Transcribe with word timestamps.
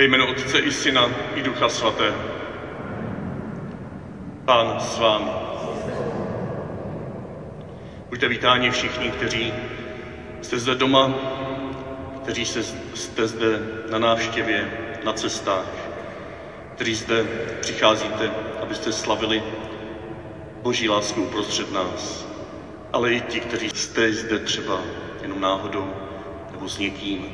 Ve 0.00 0.04
jménu 0.04 0.26
Otce 0.26 0.58
i 0.58 0.72
Syna 0.72 1.10
i 1.34 1.42
Ducha 1.42 1.68
Svatého. 1.68 2.18
Pán 4.44 4.80
s 4.80 4.98
vámi. 4.98 5.30
Buďte 8.10 8.28
vítáni 8.28 8.70
všichni, 8.70 9.10
kteří 9.10 9.52
jste 10.42 10.58
zde 10.58 10.74
doma, 10.74 11.14
kteří 12.22 12.46
jste 12.94 13.28
zde 13.28 13.60
na 13.90 13.98
návštěvě, 13.98 14.70
na 15.04 15.12
cestách, 15.12 15.72
kteří 16.74 16.94
zde 16.94 17.24
přicházíte, 17.60 18.30
abyste 18.62 18.92
slavili 18.92 19.42
Boží 20.62 20.88
lásku 20.88 21.22
uprostřed 21.22 21.72
nás, 21.72 22.26
ale 22.92 23.12
i 23.12 23.20
ti, 23.20 23.40
kteří 23.40 23.70
jste 23.74 24.12
zde 24.12 24.38
třeba 24.38 24.80
jenom 25.22 25.40
náhodou 25.40 25.92
nebo 26.52 26.68
s 26.68 26.78
někým. 26.78 27.26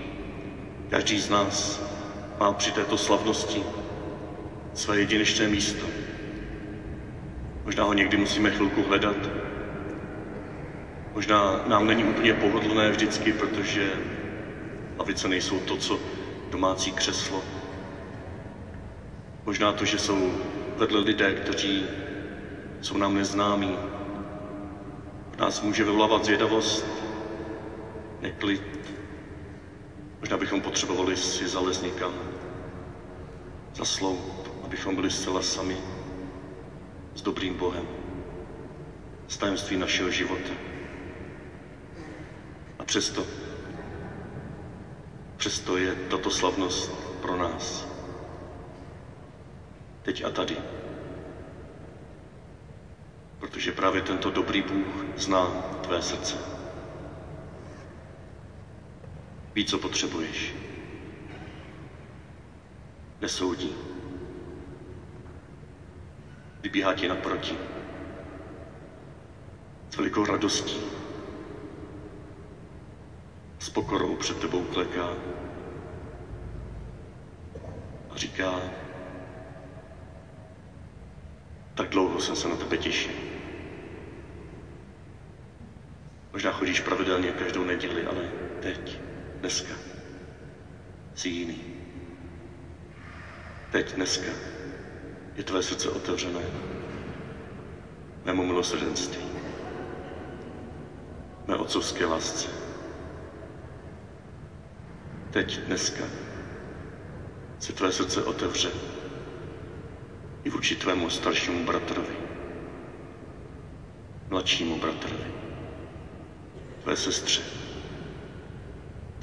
Každý 0.91 1.21
z 1.21 1.31
nás 1.31 1.86
má 2.41 2.53
při 2.53 2.73
této 2.73 2.99
slavnosti 2.99 3.63
své 4.75 4.99
jedinečné 4.99 5.49
místo. 5.49 5.87
Možná 7.65 7.85
ho 7.85 7.93
někdy 7.95 8.17
musíme 8.17 8.51
chvilku 8.51 8.83
hledat. 8.83 9.17
Možná 11.15 11.65
nám 11.67 11.87
není 11.87 12.05
úplně 12.05 12.35
pohodlné 12.35 12.91
vždycky, 12.91 13.33
protože 13.33 13.93
lavice 14.99 15.29
nejsou 15.29 15.61
to, 15.61 15.77
co 15.77 16.01
domácí 16.51 16.93
křeslo. 16.93 17.43
Možná 19.47 19.73
to, 19.73 19.85
že 19.85 19.99
jsou 19.99 20.33
vedle 20.77 21.01
lidé, 21.01 21.35
kteří 21.35 21.87
jsou 22.81 22.97
nám 22.97 23.15
neznámí. 23.15 23.77
Nás 25.39 25.63
může 25.63 25.85
vyvolávat 25.85 26.25
zvědavost, 26.25 26.87
neklid. 28.23 28.76
Možná 30.21 30.37
bychom 30.37 30.61
potřebovali 30.61 31.17
si 31.17 31.49
zalez 31.49 31.83
někam, 31.83 32.13
zasloup, 33.75 34.51
abychom 34.65 34.95
byli 34.95 35.11
zcela 35.11 35.43
sami 35.43 35.77
s 37.15 37.23
dobrým 37.23 37.55
Bohem, 37.55 37.87
s 39.29 39.37
tajemství 39.37 39.77
našeho 39.77 40.11
života. 40.11 40.53
A 42.79 42.85
přesto, 42.85 43.27
přesto 45.37 45.77
je 45.77 45.95
tato 45.95 46.31
slavnost 46.31 46.91
pro 47.21 47.37
nás. 47.37 47.87
Teď 50.03 50.25
a 50.25 50.31
tady. 50.31 50.57
Protože 53.39 53.73
právě 53.73 54.01
tento 54.01 54.31
dobrý 54.31 54.63
Bůh 54.63 55.05
zná 55.17 55.47
tvé 55.81 56.03
srdce. 56.03 56.56
Ví, 59.57 59.65
co 59.65 59.79
potřebuješ. 59.79 60.55
Nesoudí. 63.21 63.75
Vybíhá 66.61 66.95
ti 66.95 67.09
naproti. 67.09 67.59
S 69.91 69.97
velikou 69.97 70.25
radostí. 70.25 70.81
S 73.59 73.71
pokorou 73.71 74.17
před 74.17 74.41
tebou 74.41 74.63
kleká. 74.63 75.17
A 78.11 78.17
říká, 78.17 78.61
tak 81.75 81.89
dlouho 81.89 82.21
jsem 82.21 82.37
se 82.37 82.49
na 82.49 82.57
tebe 82.57 82.77
těšil. 82.77 83.15
Možná 86.33 86.53
chodíš 86.53 86.81
pravidelně 86.81 87.33
každou 87.33 87.65
neděli, 87.65 88.07
ale 88.07 88.31
teď, 88.61 89.06
dneska, 89.47 89.75
jsi 91.15 91.29
jiný. 91.29 91.59
Teď, 93.71 93.95
dneska, 93.95 94.33
je 95.37 95.45
tvé 95.45 95.63
srdce 95.63 95.91
otevřené. 95.91 96.43
Mému 98.25 98.47
milosrdenství, 98.47 99.23
mé 101.47 101.57
otcovské 101.57 102.07
lásce. 102.07 102.49
Teď, 105.31 105.61
dneska, 105.61 106.05
se 107.59 107.73
tvé 107.73 107.93
srdce 107.93 108.25
otevře 108.25 108.71
i 110.45 110.51
vůči 110.51 110.77
tvému 110.77 111.11
staršímu 111.11 111.65
bratrovi, 111.65 112.17
mladšímu 114.31 114.81
bratrovi, 114.81 115.33
tvé 116.83 116.97
sestře, 116.97 117.66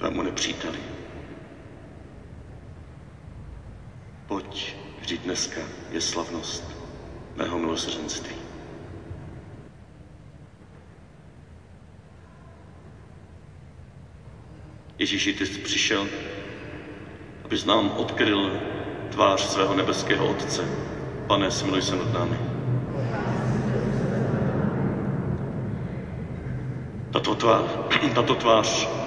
tvému 0.03 0.21
nepříteli. 0.21 0.79
Pojď, 4.27 4.75
vždyť 4.99 5.21
dneska 5.21 5.61
je 5.91 6.01
slavnost 6.01 6.63
mého 7.35 7.59
milosrdenství. 7.59 8.35
Ježíši, 14.99 15.33
ty 15.33 15.45
jsi 15.45 15.59
přišel, 15.59 16.07
abys 17.45 17.65
nám 17.65 17.91
odkryl 17.97 18.59
tvář 19.09 19.41
svého 19.41 19.75
nebeského 19.75 20.27
Otce. 20.27 20.67
Pane, 21.27 21.51
smiluj 21.51 21.81
se 21.81 21.95
nad 21.95 22.13
námi. 22.13 22.37
Tato 27.13 27.35
tvář, 27.35 27.65
tato 28.15 28.35
tvář 28.35 29.02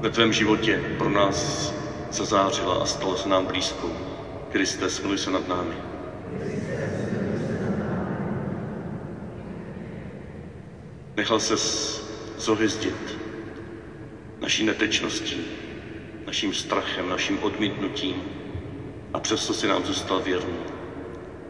ve 0.00 0.10
tvém 0.10 0.32
životě 0.32 0.80
pro 0.98 1.10
nás 1.10 1.72
zazářila 2.10 2.74
a 2.74 2.86
stala 2.86 3.16
se 3.16 3.28
nám 3.28 3.46
blízkou. 3.46 3.92
Kriste, 4.52 4.90
smiluj 4.90 5.18
se 5.18 5.30
nad 5.30 5.48
námi. 5.48 5.74
Nechal 11.16 11.40
se 11.40 11.56
zohyzdit 12.38 13.18
naší 14.40 14.64
netečností, 14.64 15.46
naším 16.26 16.54
strachem, 16.54 17.08
naším 17.08 17.38
odmítnutím 17.42 18.22
a 19.12 19.20
přesto 19.20 19.54
si 19.54 19.66
nám 19.66 19.84
zůstal 19.84 20.20
věrný. 20.20 20.58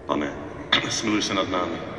Pane, 0.06 0.32
smiluj 0.90 1.22
se 1.22 1.34
nad 1.34 1.50
námi. 1.50 1.95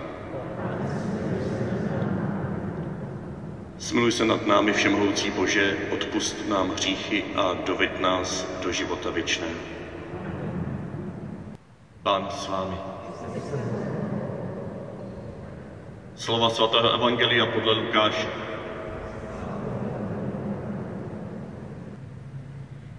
Smiluj 3.78 4.12
se 4.12 4.26
nad 4.26 4.46
námi, 4.46 4.74
všemohoucí 4.74 5.30
Bože, 5.30 5.78
odpust 5.90 6.50
nám 6.50 6.70
hříchy 6.70 7.24
a 7.36 7.54
doveď 7.54 8.00
nás 8.00 8.48
do 8.64 8.72
života 8.72 9.10
věčného. 9.10 9.60
Pán 12.04 12.28
s 12.30 12.48
vámi. 12.48 12.76
Slova 16.16 16.50
svatého 16.50 16.94
Evangelia 16.94 17.46
podle 17.46 17.74
Lukáše. 17.74 18.28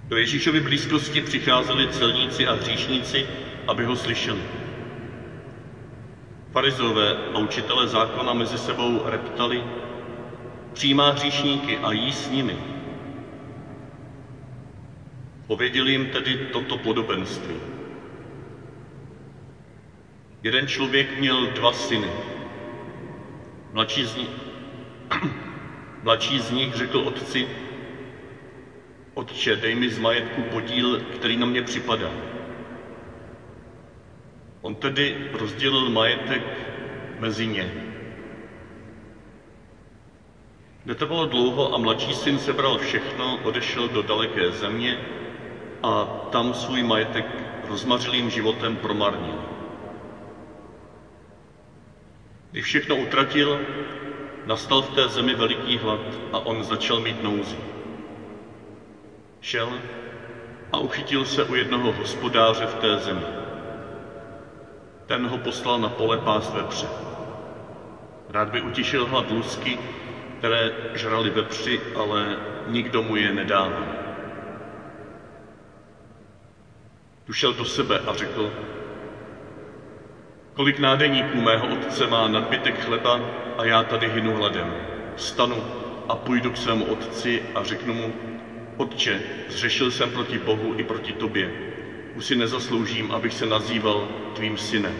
Do 0.09 0.17
Ježíšovy 0.17 0.61
blízkosti 0.61 1.21
přicházeli 1.21 1.89
celníci 1.89 2.47
a 2.47 2.53
hříšníci, 2.53 3.27
aby 3.67 3.85
ho 3.85 3.97
slyšeli. 3.97 4.41
Farizové 6.53 7.17
a 7.35 7.39
učitelé 7.39 7.89
zákona 7.89 8.33
mezi 8.33 8.59
sebou 8.59 9.03
reptali, 9.05 9.65
přijímá 10.79 11.11
hříšníky 11.11 11.79
a 11.79 11.93
jí 11.93 12.13
s 12.13 12.31
nimi. 12.31 12.57
Pověděli 15.47 15.91
jim 15.93 16.07
tedy 16.07 16.37
toto 16.53 16.79
podobenství. 16.79 17.55
Jeden 20.43 20.67
člověk 20.67 21.19
měl 21.19 21.47
dva 21.47 21.73
syny. 21.73 22.11
Mladší 23.73 24.05
z, 24.05 24.17
nich, 24.17 24.31
mladší 26.03 26.41
z 26.41 26.51
nich 26.51 26.75
řekl 26.75 26.99
otci, 26.99 27.49
Otče, 29.15 29.57
dej 29.57 29.75
mi 29.75 29.91
z 29.91 29.99
majetku 29.99 30.43
podíl, 30.43 31.01
který 31.01 31.37
na 31.37 31.47
mě 31.47 31.63
připadá. 31.63 32.11
On 34.61 34.75
tedy 34.75 35.31
rozdělil 35.33 35.91
majetek 35.91 36.43
mezi 37.19 37.47
ně. 37.47 37.88
Netrvalo 40.89 41.25
dlouho 41.25 41.75
a 41.75 41.77
mladší 41.77 42.15
syn 42.15 42.39
sebral 42.39 42.77
všechno, 42.77 43.39
odešel 43.43 43.89
do 43.89 44.03
daleké 44.03 44.51
země 44.51 44.99
a 45.83 46.05
tam 46.31 46.55
svůj 46.55 46.83
majetek 46.83 47.25
rozmařilým 47.69 48.31
životem 48.31 48.77
promarnil. 48.77 49.39
Když 52.51 52.65
všechno 52.65 52.97
utratil, 52.97 53.61
nastal 54.47 54.83
v 54.83 54.89
té 54.89 55.09
zemi 55.09 55.35
veliký 55.35 55.77
hlad 55.77 56.01
a 56.33 56.39
on 56.39 56.65
začal 56.65 57.01
mít 57.01 57.23
nouzi. 57.23 57.57
Šel 59.41 59.81
a 60.73 60.79
uchytil 60.79 61.25
se 61.25 61.45
u 61.45 61.55
jednoho 61.55 61.93
hospodáře 61.93 62.67
v 62.67 62.75
té 62.75 62.99
zemi. 62.99 63.25
Ten 65.07 65.27
ho 65.27 65.39
poslal 65.39 65.79
na 65.79 65.89
pole 65.89 66.17
pást 66.17 66.55
vepře. 66.55 66.89
Rád 68.29 68.49
by 68.49 68.61
utišil 68.61 69.07
hlad 69.07 69.31
lusky, 69.31 69.79
které 70.39 70.73
žrali 70.95 71.31
vepři, 71.31 71.81
ale 71.95 72.37
nikdo 72.67 73.03
mu 73.03 73.17
je 73.17 73.33
nedával. 73.33 73.87
Tu 77.25 77.33
šel 77.33 77.53
do 77.53 77.65
sebe 77.65 77.99
a 78.07 78.13
řekl, 78.13 78.53
kolik 80.55 80.79
nádeníků 80.79 81.41
mého 81.41 81.67
otce 81.67 82.07
má 82.07 82.29
nadbytek 82.29 82.85
chleba 82.85 83.21
a 83.59 83.65
já 83.65 83.83
tady 83.83 84.09
hynu 84.09 84.35
hladem. 84.35 84.75
Vstanu 85.17 85.65
a 86.09 86.17
půjdu 86.17 86.51
k 86.51 86.57
svému 86.57 86.85
otci 86.85 87.43
a 87.55 87.63
řeknu 87.63 87.95
mu, 87.95 88.13
Otče, 88.79 89.21
zřešil 89.49 89.91
jsem 89.91 90.11
proti 90.11 90.39
Bohu 90.39 90.75
i 90.77 90.83
proti 90.83 91.13
tobě. 91.13 91.51
Už 92.15 92.25
si 92.25 92.37
nezasloužím, 92.37 93.11
abych 93.11 93.35
se 93.35 93.47
nazýval 93.47 94.09
tvým 94.35 94.57
synem. 94.57 94.95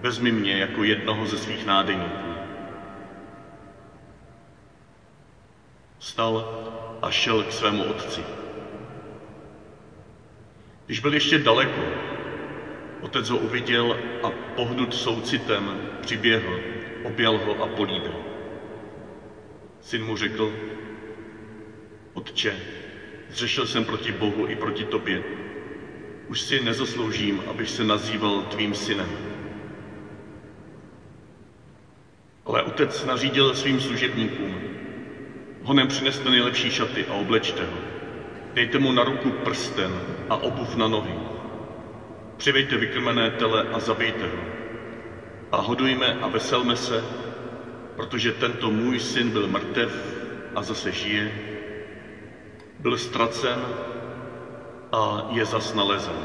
Vezmi 0.00 0.30
mě 0.30 0.58
jako 0.58 0.84
jednoho 0.84 1.26
ze 1.26 1.38
svých 1.38 1.66
nádeníků. 1.66 2.33
Stal 6.04 6.36
a 7.02 7.10
šel 7.10 7.42
k 7.42 7.52
svému 7.52 7.84
otci. 7.84 8.24
Když 10.86 11.00
byl 11.00 11.14
ještě 11.14 11.38
daleko, 11.38 11.80
otec 13.00 13.28
ho 13.28 13.36
uviděl 13.36 13.96
a 14.22 14.30
pohnut 14.30 14.94
soucitem 14.94 15.80
přiběhl, 16.00 16.60
objal 17.04 17.38
ho 17.38 17.62
a 17.62 17.66
políbil. 17.66 18.14
Syn 19.80 20.04
mu 20.04 20.16
řekl, 20.16 20.52
Otče, 22.12 22.60
zřešil 23.28 23.66
jsem 23.66 23.84
proti 23.84 24.12
Bohu 24.12 24.46
i 24.46 24.56
proti 24.56 24.84
tobě. 24.84 25.22
Už 26.28 26.40
si 26.40 26.60
nezasloužím, 26.60 27.42
abych 27.46 27.70
se 27.70 27.84
nazýval 27.84 28.42
tvým 28.42 28.74
synem. 28.74 29.10
Ale 32.44 32.62
otec 32.62 33.04
nařídil 33.04 33.54
svým 33.54 33.80
služebníkům, 33.80 34.83
honem 35.64 35.88
přineste 35.88 36.30
nejlepší 36.30 36.70
šaty 36.70 37.06
a 37.06 37.12
oblečte 37.12 37.64
ho. 37.64 37.78
Dejte 38.54 38.78
mu 38.78 38.92
na 38.92 39.04
ruku 39.04 39.30
prsten 39.30 40.02
a 40.28 40.36
obuv 40.36 40.76
na 40.76 40.86
nohy. 40.86 41.14
Přivejte 42.36 42.76
vykrmené 42.76 43.30
tele 43.30 43.64
a 43.72 43.78
zabijte 43.78 44.26
ho. 44.26 44.42
A 45.52 45.56
hodujme 45.60 46.14
a 46.20 46.28
veselme 46.28 46.76
se, 46.76 47.04
protože 47.96 48.32
tento 48.32 48.70
můj 48.70 48.98
syn 48.98 49.30
byl 49.30 49.46
mrtev 49.46 50.14
a 50.54 50.62
zase 50.62 50.92
žije, 50.92 51.32
byl 52.78 52.96
ztracen 52.96 53.58
a 54.92 55.26
je 55.30 55.44
zas 55.44 55.74
nalezen. 55.74 56.24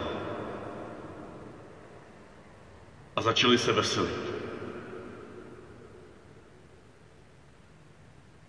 A 3.16 3.22
začali 3.22 3.58
se 3.58 3.72
veselit. 3.72 4.29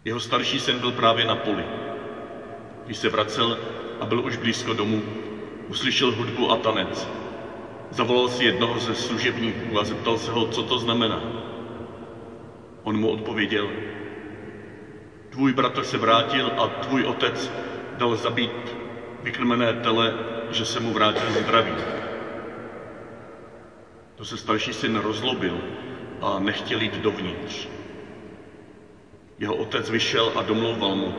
Jeho 0.04 0.20
starší 0.20 0.58
syn 0.58 0.78
byl 0.78 0.90
právě 0.92 1.24
na 1.24 1.34
poli. 1.34 1.66
Když 2.84 2.96
se 2.96 3.08
vracel 3.08 3.58
a 4.00 4.04
byl 4.04 4.20
už 4.24 4.36
blízko 4.36 4.72
domu, 4.72 5.04
uslyšel 5.68 6.12
hudbu 6.12 6.50
a 6.50 6.56
tanec. 6.56 7.08
Zavolal 7.90 8.28
si 8.28 8.44
jednoho 8.44 8.78
ze 8.78 8.94
služebníků 8.94 9.78
a 9.78 9.84
zeptal 9.84 10.16
se 10.16 10.30
ho, 10.30 10.44
co 10.44 10.62
to 10.62 10.78
znamená. 10.78 11.22
On 12.82 12.96
mu 12.96 13.08
odpověděl, 13.08 13.70
tvůj 15.28 15.52
bratr 15.52 15.82
se 15.82 15.96
vrátil 15.98 16.52
a 16.56 16.66
tvůj 16.66 17.04
otec 17.04 17.52
dal 17.94 18.16
zabít 18.16 18.76
vykrmené 19.22 19.72
tele, 19.72 20.14
že 20.50 20.64
se 20.64 20.80
mu 20.80 20.92
vrátil 20.92 21.30
zdravý. 21.32 21.74
To 24.14 24.24
se 24.24 24.36
starší 24.36 24.72
syn 24.72 24.96
rozlobil 24.96 25.62
a 26.20 26.38
nechtěl 26.38 26.80
jít 26.80 26.94
dovnitř. 26.98 27.79
Jeho 29.40 29.54
otec 29.54 29.90
vyšel 29.90 30.32
a 30.34 30.42
domlouval 30.42 30.94
mu, 30.94 31.14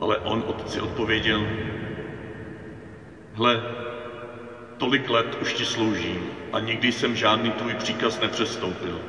ale 0.00 0.18
on 0.18 0.42
otci 0.46 0.80
odpověděl, 0.80 1.48
hle, 3.32 3.62
tolik 4.76 5.10
let 5.10 5.36
už 5.40 5.52
ti 5.52 5.64
sloužím 5.64 6.30
a 6.52 6.58
nikdy 6.58 6.92
jsem 6.92 7.14
žádný 7.16 7.50
tvůj 7.52 7.74
příkaz 7.74 8.20
nepřestoupil. 8.20 9.00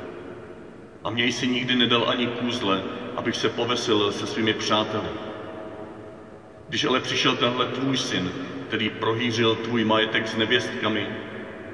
A 1.04 1.10
mě 1.10 1.24
jsi 1.24 1.46
nikdy 1.46 1.74
nedal 1.74 2.04
ani 2.08 2.26
kůzle, 2.26 2.82
abych 3.16 3.36
se 3.36 3.48
povesil 3.48 4.10
se 4.10 4.26
svými 4.26 4.52
přáteli. 4.52 5.10
Když 6.68 6.84
ale 6.84 7.00
přišel 7.00 7.34
tenhle 7.34 7.66
tvůj 7.66 7.96
syn, 7.96 8.32
který 8.68 8.88
prohýřil 8.88 9.54
tvůj 9.54 9.84
majetek 9.84 10.26
s 10.28 10.36
nevěstkami, 10.36 11.10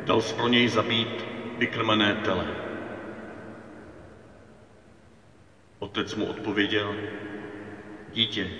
dal 0.04 0.20
pro 0.36 0.48
něj 0.48 0.68
zabít 0.68 1.26
vykrmené 1.56 2.14
tele. 2.14 2.65
Otec 5.78 6.14
mu 6.14 6.24
odpověděl, 6.24 6.96
dítě, 8.12 8.50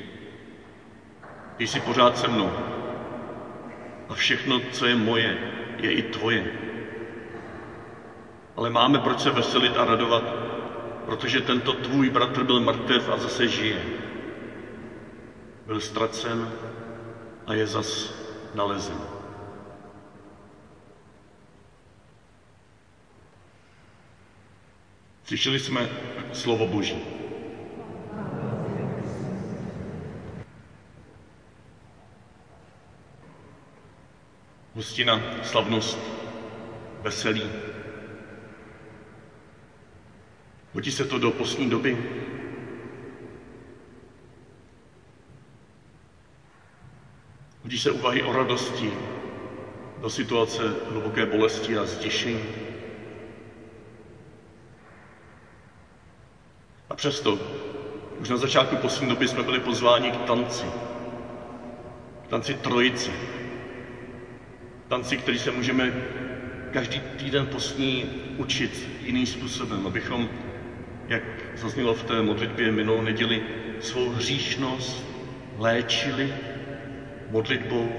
ty 1.56 1.66
jsi 1.66 1.80
pořád 1.80 2.18
se 2.18 2.28
mnou 2.28 2.50
a 4.08 4.14
všechno, 4.14 4.58
co 4.58 4.86
je 4.86 4.94
moje, 4.94 5.38
je 5.78 5.92
i 5.92 6.02
tvoje. 6.02 6.46
Ale 8.56 8.70
máme 8.70 8.98
proč 8.98 9.20
se 9.20 9.30
veselit 9.30 9.76
a 9.76 9.84
radovat, 9.84 10.22
protože 11.04 11.40
tento 11.40 11.72
tvůj 11.72 12.08
bratr 12.08 12.42
byl 12.42 12.60
mrtev 12.60 13.08
a 13.08 13.16
zase 13.16 13.48
žije 13.48 13.80
byl 15.66 15.80
ztracen 15.80 16.50
a 17.46 17.52
je 17.54 17.66
zas 17.66 18.14
nalezen. 18.54 19.15
Slyšeli 25.26 25.58
jsme 25.58 25.88
slovo 26.32 26.66
Boží. 26.66 26.98
Hostina, 34.74 35.20
slavnost, 35.42 35.98
veselí. 37.02 37.50
Hodí 40.72 40.90
se 40.90 41.04
to 41.04 41.18
do 41.18 41.30
postní 41.30 41.70
doby, 41.70 41.98
Hodí 47.66 47.78
se 47.78 47.90
úvahy 47.90 48.22
o 48.22 48.32
radosti 48.32 48.92
do 49.98 50.10
situace 50.10 50.62
hluboké 50.90 51.26
bolesti 51.26 51.76
a 51.76 51.84
zděšení. 51.84 52.75
Přesto, 56.96 57.38
už 58.20 58.28
na 58.28 58.36
začátku 58.36 58.76
poslední 58.76 59.08
doby 59.08 59.28
jsme 59.28 59.42
byli 59.42 59.58
pozváni 59.58 60.10
k 60.10 60.16
tanci. 60.16 60.66
K 62.22 62.28
tanci 62.28 62.54
trojici. 62.54 63.10
Tanci, 64.88 65.16
který 65.16 65.38
se 65.38 65.50
můžeme 65.50 65.92
každý 66.70 67.00
týden 67.00 67.46
postní 67.46 68.10
učit 68.36 68.88
jiným 69.02 69.26
způsobem, 69.26 69.86
abychom, 69.86 70.28
jak 71.08 71.22
zaznělo 71.54 71.94
v 71.94 72.02
té 72.02 72.22
modlitbě 72.22 72.70
minulou 72.70 73.00
neděli, 73.00 73.42
svou 73.80 74.08
hříšnost 74.08 75.04
léčili 75.58 76.32
modlitbou, 77.30 77.92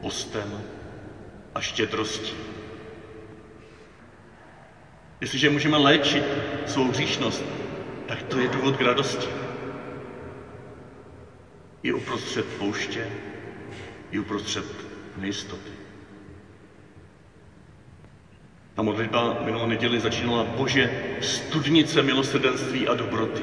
postem 0.00 0.62
a 1.54 1.60
štědrostí. 1.60 2.32
Jestliže 5.20 5.50
můžeme 5.50 5.76
léčit 5.76 6.24
svou 6.66 6.88
hříšnost, 6.88 7.44
tak 8.08 8.22
to 8.22 8.38
je 8.38 8.48
důvod 8.48 8.76
k 8.76 8.80
radosti. 8.80 9.28
I 11.82 11.92
uprostřed 11.92 12.46
pouště, 12.58 13.06
i 14.10 14.18
uprostřed 14.18 14.64
nejistoty. 15.16 15.70
Ta 18.74 18.82
modlitba 18.82 19.38
minulou 19.44 19.66
neděli 19.66 20.00
začínala 20.00 20.44
Bože, 20.44 21.16
studnice 21.20 22.02
milosrdenství 22.02 22.88
a 22.88 22.94
dobroty. 22.94 23.42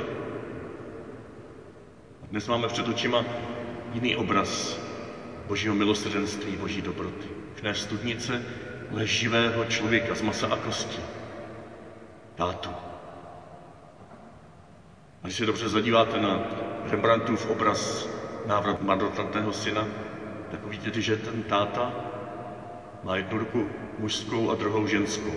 Dnes 2.31 2.47
máme 2.47 2.67
před 2.67 2.87
očima 2.87 3.25
jiný 3.93 4.15
obraz 4.15 4.79
božího 5.47 5.75
milosrdenství, 5.75 6.57
boží 6.57 6.81
dobroty. 6.81 7.27
Už 7.55 7.61
ne 7.61 7.75
studnice, 7.75 8.41
ale 8.91 9.07
živého 9.07 9.65
člověka 9.65 10.15
z 10.15 10.21
masa 10.21 10.47
a 10.47 10.55
kosti. 10.55 11.01
Tátu. 12.35 12.94
A 15.25 15.27
když 15.27 15.37
se 15.37 15.45
dobře 15.45 15.67
zadíváte 15.69 16.19
na 16.19 16.41
Rembrandtův 16.89 17.49
obraz 17.49 18.09
návrat 18.45 18.81
marnotratného 18.81 19.53
syna, 19.53 19.87
tak 20.51 20.65
uvidíte, 20.65 21.01
že 21.01 21.17
ten 21.17 21.41
táta 21.41 21.93
má 23.03 23.15
jednu 23.15 23.37
ruku 23.37 23.67
mužskou 23.97 24.51
a 24.51 24.55
druhou 24.55 24.87
ženskou. 24.87 25.35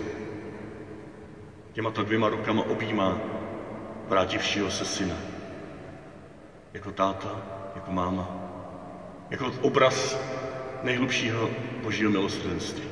Těma 1.73 1.89
to 1.89 2.03
dvěma 2.03 2.29
rukama 2.29 2.63
objímá 2.69 3.17
vrátivšího 4.07 4.69
se 4.69 4.85
syna. 4.85 5.15
Jako 6.73 6.91
táta, 6.91 7.41
jako 7.75 7.91
máma 7.91 8.29
jako 9.29 9.51
obraz 9.61 10.19
nejhlubšího 10.83 11.49
božího 11.83 12.09
milosrdenství. 12.09 12.89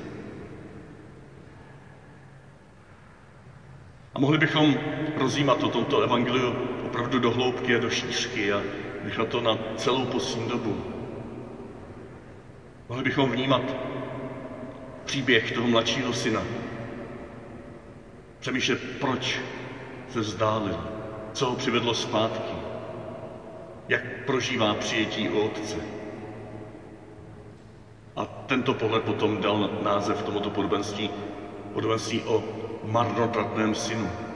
A 4.16 4.20
mohli 4.20 4.38
bychom 4.38 4.80
rozjímat 5.16 5.64
o 5.64 5.70
tomto 5.70 6.02
evangeliu 6.02 6.77
opravdu 6.88 7.20
do 7.20 7.32
hloubky 7.32 7.76
a 7.76 7.80
do 7.80 7.90
šířky 7.90 8.54
a 8.54 8.62
nechat 9.04 9.28
to 9.28 9.42
na 9.42 9.58
celou 9.76 10.06
poslední 10.06 10.50
dobu. 10.50 10.78
Mohli 12.90 13.04
bychom 13.04 13.32
vnímat 13.32 13.62
příběh 15.06 15.52
toho 15.52 15.68
mladšího 15.68 16.14
syna. 16.14 16.44
Přemýšlet, 18.40 18.80
proč 19.00 19.40
se 20.10 20.20
vzdálil, 20.20 20.80
co 21.34 21.46
ho 21.46 21.56
přivedlo 21.56 21.94
zpátky, 21.94 22.56
jak 23.90 24.02
prožívá 24.26 24.74
přijetí 24.74 25.30
u 25.30 25.40
otce. 25.40 25.78
A 28.16 28.26
tento 28.26 28.74
pohled 28.74 29.04
potom 29.04 29.42
dal 29.42 29.70
název 29.84 30.24
tomuto 30.24 30.50
podobenství, 30.50 31.10
podobenství 31.74 32.22
o 32.24 32.44
marnotratném 32.84 33.76
synu. 33.76 34.27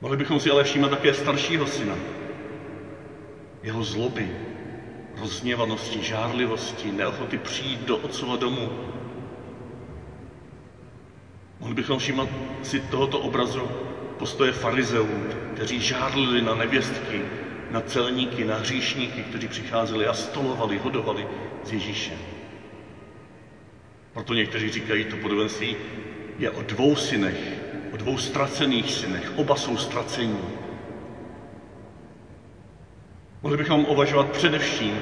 Mohli 0.00 0.16
bychom 0.16 0.40
si 0.40 0.50
ale 0.50 0.64
všímat 0.64 0.90
také 0.90 1.14
staršího 1.14 1.66
syna, 1.66 1.96
jeho 3.62 3.82
zloby, 3.82 4.30
rozněvanosti, 5.16 6.02
žárlivosti, 6.02 6.90
neochoty 6.90 7.36
přijít 7.36 7.80
do 7.80 7.96
otcova 7.96 8.36
domu. 8.36 8.70
Mohli 11.60 11.74
bychom 11.74 11.98
všímat 11.98 12.28
si 12.62 12.78
tohoto 12.78 13.18
obrazu 13.18 13.70
postoje 14.18 14.52
farizeů, 14.52 15.24
kteří 15.54 15.80
žárlili 15.80 16.42
na 16.42 16.54
nevěstky, 16.54 17.22
na 17.70 17.80
celníky, 17.80 18.44
na 18.44 18.56
hříšníky, 18.56 19.22
kteří 19.22 19.48
přicházeli 19.48 20.06
a 20.06 20.12
stolovali, 20.12 20.78
hodovali 20.78 21.26
s 21.64 21.72
Ježíšem. 21.72 22.18
Proto 24.12 24.34
někteří 24.34 24.70
říkají, 24.70 25.04
to 25.04 25.16
podobenství 25.16 25.76
je 26.38 26.50
o 26.50 26.62
dvou 26.62 26.96
synech, 26.96 27.67
o 27.92 27.96
dvou 27.96 28.18
ztracených 28.18 28.92
synech. 28.92 29.32
Oba 29.36 29.56
jsou 29.56 29.76
ztracení. 29.76 30.38
Mohli 33.42 33.56
bychom 33.56 33.84
uvažovat 33.84 34.30
především 34.30 34.98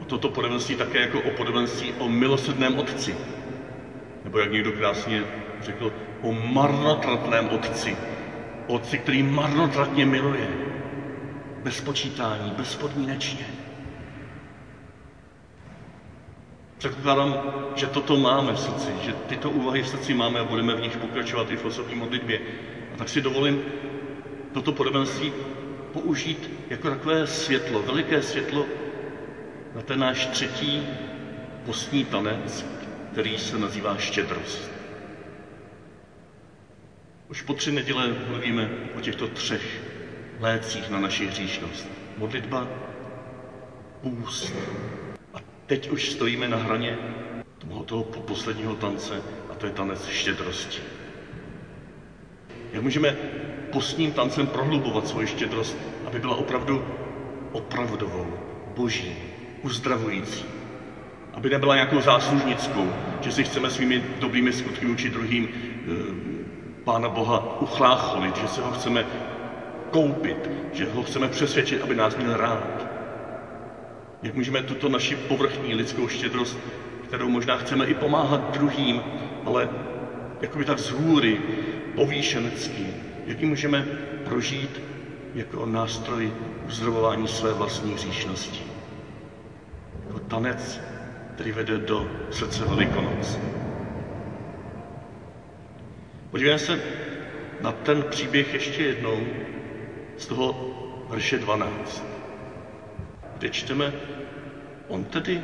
o 0.00 0.04
toto 0.04 0.28
podobenství 0.28 0.76
také 0.76 1.00
jako 1.00 1.20
o 1.20 1.30
podobenství 1.30 1.92
o 1.98 2.08
milosrdném 2.08 2.78
otci. 2.78 3.16
Nebo 4.24 4.38
jak 4.38 4.52
někdo 4.52 4.72
krásně 4.72 5.24
řekl, 5.60 5.92
o 6.22 6.32
marnotratném 6.32 7.48
otci. 7.48 7.96
Otci, 8.66 8.98
který 8.98 9.22
marnotratně 9.22 10.06
miluje. 10.06 10.48
Bez 11.62 11.80
počítání, 11.80 12.50
bezpodmínečně. 12.50 13.61
Předpokládám, 16.82 17.42
že 17.76 17.86
toto 17.86 18.16
máme 18.16 18.52
v 18.52 18.60
srdci, 18.60 18.90
že 19.00 19.12
tyto 19.12 19.50
úvahy 19.50 19.82
v 19.82 19.88
srdci 19.88 20.14
máme 20.14 20.40
a 20.40 20.44
budeme 20.44 20.74
v 20.74 20.80
nich 20.80 20.96
pokračovat 20.96 21.50
i 21.50 21.56
v 21.56 21.64
osobní 21.64 21.94
modlitbě. 21.94 22.40
A 22.94 22.96
tak 22.96 23.08
si 23.08 23.20
dovolím 23.20 23.62
toto 24.52 24.72
podobenství 24.72 25.32
použít 25.92 26.50
jako 26.70 26.90
takové 26.90 27.26
světlo, 27.26 27.82
veliké 27.82 28.22
světlo 28.22 28.66
na 29.74 29.82
ten 29.82 29.98
náš 29.98 30.26
třetí 30.26 30.82
postní 31.64 32.04
tanec, 32.04 32.66
který 33.12 33.38
se 33.38 33.58
nazývá 33.58 33.96
štědrost. 33.96 34.70
Už 37.30 37.42
po 37.42 37.54
tři 37.54 37.72
neděle 37.72 38.16
mluvíme 38.28 38.70
o 38.98 39.00
těchto 39.00 39.28
třech 39.28 39.82
lécích 40.40 40.90
na 40.90 41.00
naši 41.00 41.26
hříšnost. 41.26 41.86
Modlitba, 42.18 42.68
půst 44.00 44.54
teď 45.66 45.90
už 45.90 46.10
stojíme 46.10 46.48
na 46.48 46.56
hraně 46.56 46.98
toho 47.86 48.04
posledního 48.04 48.74
tance 48.74 49.22
a 49.50 49.54
to 49.54 49.66
je 49.66 49.72
tanec 49.72 50.06
štědrosti. 50.08 50.82
Jak 52.72 52.82
můžeme 52.82 53.16
postním 53.72 54.12
tancem 54.12 54.46
prohlubovat 54.46 55.08
svoji 55.08 55.26
štědrost, 55.26 55.76
aby 56.06 56.18
byla 56.18 56.36
opravdu 56.36 56.84
opravdovou, 57.52 58.26
boží, 58.76 59.16
uzdravující. 59.62 60.44
Aby 61.32 61.50
nebyla 61.50 61.74
nějakou 61.74 62.00
záslužnickou, 62.00 62.92
že 63.20 63.32
si 63.32 63.44
chceme 63.44 63.70
svými 63.70 64.04
dobrými 64.20 64.52
skutky 64.52 64.86
učit 64.86 65.12
druhým 65.12 65.48
e, 65.48 66.32
Pána 66.84 67.08
Boha 67.08 67.60
uchlácholit, 67.60 68.36
že 68.36 68.48
se 68.48 68.62
ho 68.62 68.70
chceme 68.70 69.06
koupit, 69.90 70.50
že 70.72 70.90
ho 70.90 71.02
chceme 71.02 71.28
přesvědčit, 71.28 71.82
aby 71.82 71.94
nás 71.94 72.16
měl 72.16 72.36
rád. 72.36 72.91
Jak 74.22 74.34
můžeme 74.34 74.62
tuto 74.62 74.88
naši 74.88 75.14
povrchní 75.14 75.74
lidskou 75.74 76.08
štědrost, 76.08 76.58
kterou 77.04 77.28
možná 77.28 77.56
chceme 77.56 77.86
i 77.86 77.94
pomáhat 77.94 78.52
druhým, 78.52 79.02
ale 79.44 79.68
jakoby 80.40 80.64
tak 80.64 80.78
z 80.78 80.90
hůry, 80.90 81.40
povýšenecký, 81.94 82.86
jak 83.26 83.40
ji 83.40 83.46
můžeme 83.46 83.86
prožít 84.24 84.80
jako 85.34 85.66
nástroj 85.66 86.32
uzdravování 86.66 87.28
své 87.28 87.52
vlastní 87.52 87.94
hříšnosti. 87.94 88.62
Jako 90.06 90.18
tanec, 90.18 90.80
který 91.34 91.52
vede 91.52 91.78
do 91.78 92.08
srdce 92.30 92.64
Velikonoc. 92.64 93.38
Podívejme 96.30 96.58
se 96.58 96.80
na 97.60 97.72
ten 97.72 98.02
příběh 98.02 98.52
ještě 98.54 98.82
jednou 98.82 99.26
z 100.16 100.26
toho 100.26 100.68
verše 101.08 101.38
12, 101.38 102.04
kde 103.42 103.50
čteme, 103.50 103.92
on 104.88 105.04
tedy 105.04 105.42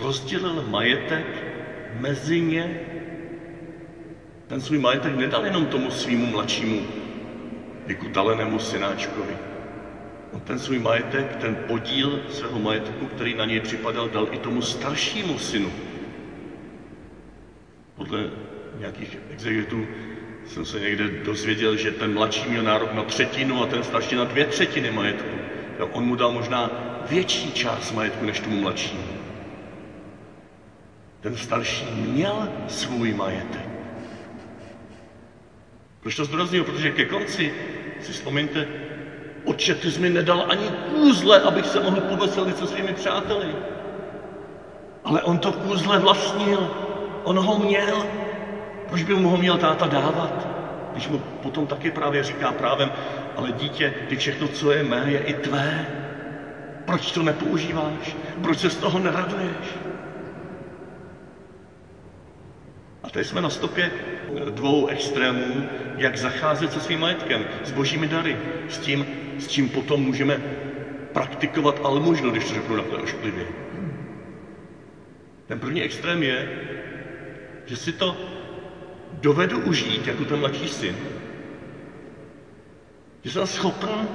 rozdělil 0.00 0.64
majetek 0.68 1.26
mezi 2.00 2.40
ně. 2.40 2.80
Ten 4.46 4.60
svůj 4.60 4.78
majetek 4.78 5.16
nedal 5.16 5.44
jenom 5.44 5.66
tomu 5.66 5.90
svýmu 5.90 6.26
mladšímu 6.26 6.80
vykutalenému 7.86 8.58
synáčkovi. 8.58 9.36
On 10.32 10.40
ten 10.40 10.58
svůj 10.58 10.78
majetek, 10.78 11.36
ten 11.36 11.56
podíl 11.68 12.20
svého 12.28 12.58
majetku, 12.58 13.06
který 13.06 13.34
na 13.34 13.44
něj 13.44 13.60
připadal, 13.60 14.08
dal 14.08 14.28
i 14.32 14.38
tomu 14.38 14.62
staršímu 14.62 15.38
synu. 15.38 15.72
Podle 17.96 18.30
nějakých 18.78 19.18
exegetů 19.30 19.86
jsem 20.46 20.64
se 20.64 20.80
někde 20.80 21.08
dozvěděl, 21.08 21.76
že 21.76 21.90
ten 21.90 22.14
mladší 22.14 22.48
měl 22.48 22.62
nárok 22.62 22.92
na 22.92 23.02
třetinu 23.02 23.62
a 23.62 23.66
ten 23.66 23.82
starší 23.82 24.16
na 24.16 24.24
dvě 24.24 24.44
třetiny 24.44 24.90
majetku. 24.90 25.36
On 25.92 26.04
mu 26.04 26.16
dal 26.16 26.32
možná 26.32 26.93
větší 27.10 27.52
část 27.52 27.92
majetku 27.92 28.24
než 28.24 28.40
tomu 28.40 28.60
mladšímu. 28.60 29.02
Ten 31.20 31.36
starší 31.36 31.84
měl 31.84 32.48
svůj 32.68 33.14
majetek. 33.14 33.68
Proč 36.00 36.16
to 36.16 36.24
zdůraznuju? 36.24 36.64
Protože 36.64 36.90
ke 36.90 37.04
konci 37.04 37.54
si 38.00 38.12
vzpomeňte, 38.12 38.66
Otče, 39.44 39.74
ty 39.74 39.90
jsi 39.90 40.00
mi 40.00 40.10
nedal 40.10 40.46
ani 40.48 40.68
kůzle, 40.90 41.40
abych 41.40 41.66
se 41.66 41.80
mohl 41.80 42.00
poveselit 42.00 42.58
se 42.58 42.66
svými 42.66 42.92
přáteli. 42.92 43.56
Ale 45.04 45.22
on 45.22 45.38
to 45.38 45.52
kůzle 45.52 45.98
vlastnil, 45.98 46.70
on 47.24 47.38
ho 47.38 47.58
měl. 47.58 48.06
Proč 48.88 49.02
by 49.02 49.14
mu 49.14 49.28
ho 49.28 49.36
měl 49.36 49.58
táta 49.58 49.86
dávat? 49.86 50.46
Když 50.92 51.08
mu 51.08 51.18
potom 51.18 51.66
taky 51.66 51.90
právě 51.90 52.22
říká 52.22 52.52
právem, 52.52 52.92
ale 53.36 53.52
dítě, 53.52 53.94
ty 54.08 54.16
všechno, 54.16 54.48
co 54.48 54.72
je 54.72 54.82
mé, 54.82 55.04
je 55.06 55.18
i 55.18 55.34
tvé. 55.34 55.86
Proč 56.84 57.12
to 57.12 57.22
nepoužíváš? 57.22 58.16
Proč 58.42 58.58
se 58.58 58.70
z 58.70 58.76
toho 58.76 58.98
neraduješ? 58.98 59.76
A 63.02 63.10
tady 63.10 63.24
jsme 63.24 63.40
na 63.40 63.50
stopě 63.50 63.90
dvou 64.50 64.86
extrémů, 64.86 65.68
jak 65.96 66.16
zacházet 66.16 66.72
se 66.72 66.80
svým 66.80 67.00
majetkem, 67.00 67.44
s 67.64 67.70
božími 67.70 68.06
dary, 68.06 68.36
s 68.68 68.78
tím, 68.78 69.06
s 69.38 69.48
čím 69.48 69.68
potom 69.68 70.00
můžeme 70.00 70.40
praktikovat 71.12 71.80
almužnu, 71.84 72.30
když 72.30 72.44
to 72.44 72.54
řeknu 72.54 72.76
takhle 72.76 72.98
ošklivě. 72.98 73.46
Ten 75.46 75.58
první 75.58 75.82
extrém 75.82 76.22
je, 76.22 76.48
že 77.66 77.76
si 77.76 77.92
to 77.92 78.16
dovedu 79.12 79.58
užít 79.58 80.06
jako 80.06 80.24
ten 80.24 80.40
mladší 80.40 80.68
syn. 80.68 80.96
Že 83.24 83.30
jsem 83.30 83.46
schopen 83.46 84.08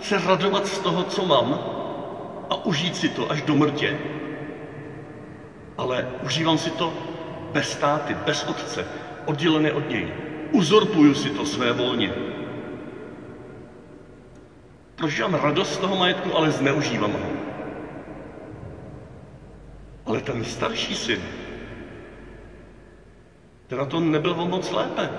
se 0.00 0.18
radovat 0.18 0.66
z 0.66 0.78
toho, 0.78 1.04
co 1.04 1.24
mám 1.24 1.75
a 2.50 2.64
užít 2.64 2.96
si 2.96 3.08
to 3.08 3.30
až 3.30 3.42
do 3.42 3.54
mrtě. 3.54 3.98
Ale 5.78 6.08
užívám 6.22 6.58
si 6.58 6.70
to 6.70 6.92
bez 7.52 7.72
státy, 7.72 8.14
bez 8.14 8.44
otce, 8.44 8.86
oddělené 9.24 9.72
od 9.72 9.88
něj. 9.88 10.12
Uzurpuju 10.52 11.14
si 11.14 11.30
to 11.30 11.46
své 11.46 11.72
volně. 11.72 12.12
Prožívám 14.96 15.34
radost 15.34 15.74
z 15.74 15.78
toho 15.78 15.96
majetku, 15.96 16.36
ale 16.36 16.50
zneužívám 16.50 17.12
ho. 17.12 17.30
Ale 20.06 20.20
ten 20.20 20.44
starší 20.44 20.94
syn, 20.94 21.20
ten 23.66 23.78
na 23.78 23.84
to 23.84 24.00
nebyl 24.00 24.34
moc 24.34 24.70
lépe. 24.70 25.10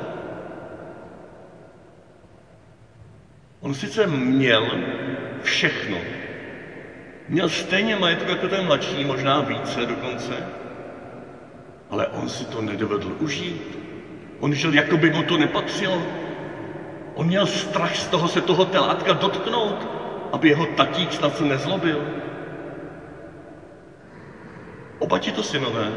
On 3.59 3.73
sice 3.73 4.07
měl 4.07 4.71
všechno. 5.43 5.97
Měl 7.29 7.49
stejně 7.49 7.95
majetku 7.95 8.29
jako 8.29 8.47
ten 8.47 8.65
mladší, 8.65 9.05
možná 9.05 9.41
více 9.41 9.85
dokonce, 9.85 10.33
ale 11.89 12.07
on 12.07 12.29
si 12.29 12.45
to 12.45 12.61
nedovedl 12.61 13.15
užít. 13.19 13.77
On 14.39 14.53
žil, 14.53 14.73
jako 14.73 14.97
by 14.97 15.09
mu 15.09 15.23
to 15.23 15.37
nepatřilo. 15.37 16.01
On 17.15 17.27
měl 17.27 17.45
strach 17.45 17.95
z 17.95 18.07
toho 18.07 18.27
se 18.27 18.41
toho 18.41 18.65
telátka 18.65 19.13
dotknout, 19.13 19.87
aby 20.31 20.49
jeho 20.49 20.65
tatík 20.65 21.13
snad 21.13 21.37
se 21.37 21.43
nezlobil. 21.43 22.17
oba 24.99 25.19
tito 25.19 25.43
synové 25.43 25.91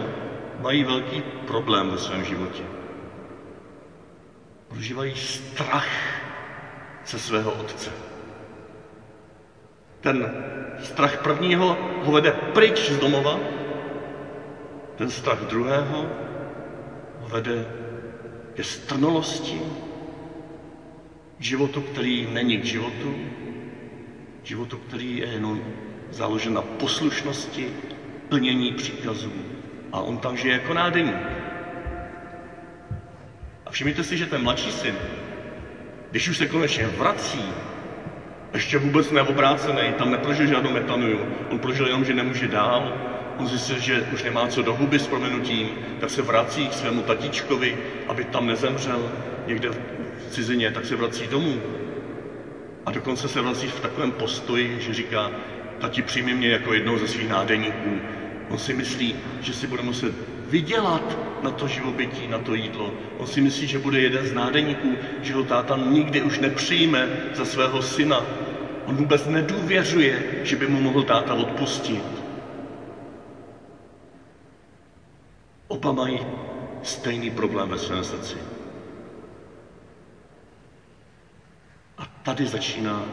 mají 0.61 0.85
velký 0.85 1.23
problém 1.47 1.91
ve 1.91 1.99
svém 1.99 2.25
životě. 2.25 2.63
Prožívají 4.69 5.17
strach 5.17 5.89
ze 7.07 7.19
svého 7.19 7.53
otce. 7.53 8.10
Ten 10.01 10.31
strach 10.83 11.17
prvního 11.17 11.77
ho 12.03 12.13
vede 12.13 12.33
pryč 12.33 12.91
z 12.91 12.99
domova, 12.99 13.41
ten 14.97 15.11
strach 15.11 15.39
druhého 15.39 16.09
ho 17.21 17.29
vede 17.29 17.67
ke 18.55 18.63
strnolosti, 18.63 19.61
k 21.39 21.43
životu, 21.43 21.81
který 21.81 22.27
není 22.27 22.59
k 22.59 22.65
životu, 22.65 23.15
životu, 24.43 24.77
který 24.77 25.17
je 25.17 25.27
jenom 25.27 25.65
založen 26.11 26.53
na 26.55 26.63
poslušnosti, 26.63 27.73
plnění 28.29 28.73
příkazů. 28.73 29.33
A 29.93 30.01
on 30.01 30.19
tam 30.19 30.37
žije 30.37 30.53
jako 30.53 30.75
nádeník. 30.75 31.17
A 33.67 33.71
všimněte 33.71 34.03
si, 34.03 34.17
že 34.17 34.27
ten 34.27 34.43
mladší 34.43 34.71
syn, 34.71 34.97
když 36.11 36.29
už 36.29 36.37
se 36.37 36.47
konečně 36.47 36.87
vrací, 36.87 37.45
ještě 38.55 38.79
vůbec 38.79 39.11
neobrácený, 39.11 39.93
tam 39.99 40.11
neprožil 40.11 40.47
žádnou 40.47 40.71
metanuju, 40.71 41.27
on 41.51 41.59
prožil 41.59 41.87
jenom, 41.87 42.05
že 42.05 42.15
nemůže 42.15 42.49
dál, 42.49 42.93
on 43.39 43.47
zjistil, 43.47 43.79
že 43.79 44.03
už 44.13 44.23
nemá 44.23 44.47
co 44.47 44.63
do 44.63 44.75
huby 44.75 44.99
s 44.99 45.07
proměnutím, 45.07 45.69
tak 46.01 46.11
se 46.11 46.23
vrací 46.23 46.69
k 46.69 46.73
svému 46.73 47.03
tatičkovi, 47.03 47.77
aby 48.09 48.25
tam 48.25 48.47
nezemřel 48.47 49.13
někde 49.47 49.71
v 49.71 50.31
cizině, 50.31 50.71
tak 50.71 50.85
se 50.85 50.97
vrací 50.97 51.27
domů. 51.27 51.61
A 52.87 52.91
dokonce 52.91 53.29
se 53.29 53.41
vrací 53.41 53.67
v 53.67 53.81
takovém 53.81 54.13
postoji, 54.13 54.81
že 54.81 54.95
říká, 54.95 55.31
tati 55.79 56.03
přijmi 56.03 56.35
mě 56.35 56.49
jako 56.49 56.73
jednou 56.73 56.99
ze 56.99 57.09
svých 57.09 57.29
nádeníků. 57.29 58.01
On 58.51 58.59
si 58.59 58.75
myslí, 58.75 59.15
že 59.41 59.55
si 59.55 59.67
bude 59.67 59.83
muset 59.83 60.15
vydělat 60.49 61.19
na 61.43 61.51
to 61.51 61.69
živobytí, 61.69 62.29
na 62.29 62.39
to 62.39 62.55
jídlo. 62.55 62.93
On 63.19 63.27
si 63.27 63.41
myslí, 63.41 63.67
že 63.67 63.79
bude 63.79 64.01
jeden 64.01 64.27
z 64.27 64.33
nádeníků, 64.33 64.99
že 65.23 65.35
ho 65.35 65.43
táta 65.43 65.77
nikdy 65.77 66.23
už 66.23 66.39
nepřijme 66.39 67.09
za 67.35 67.45
svého 67.45 67.83
syna. 67.83 68.40
On 68.91 68.97
vůbec 68.97 69.27
nedůvěřuje, 69.27 70.23
že 70.43 70.57
by 70.57 70.67
mu 70.67 70.81
mohl 70.81 71.03
táta 71.03 71.35
odpustit. 71.35 72.03
Oba 75.69 75.93
mají 75.93 76.27
stejný 76.83 77.31
problém 77.31 77.69
ve 77.69 77.79
svém 77.79 78.05
srdci. 78.05 78.37
A 81.99 82.07
tady 82.23 82.47
začíná 82.47 83.05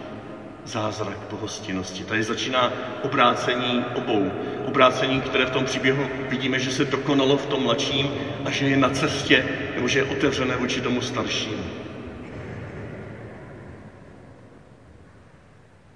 zázrak 0.65 1.17
pohostinnosti. 1.17 2.03
Tady 2.03 2.23
začíná 2.23 2.73
obrácení 3.01 3.83
obou. 3.93 4.31
Obrácení, 4.65 5.21
které 5.21 5.45
v 5.45 5.49
tom 5.51 5.65
příběhu 5.65 6.09
vidíme, 6.29 6.59
že 6.59 6.71
se 6.71 6.85
dokonalo 6.85 7.37
v 7.37 7.45
tom 7.45 7.63
mladším 7.63 8.11
a 8.45 8.51
že 8.51 8.65
je 8.65 8.77
na 8.77 8.89
cestě, 8.89 9.45
nebo 9.75 9.87
že 9.87 9.99
je 9.99 10.03
otevřené 10.03 10.55
vůči 10.57 10.81
tomu 10.81 11.01
staršímu. 11.01 11.86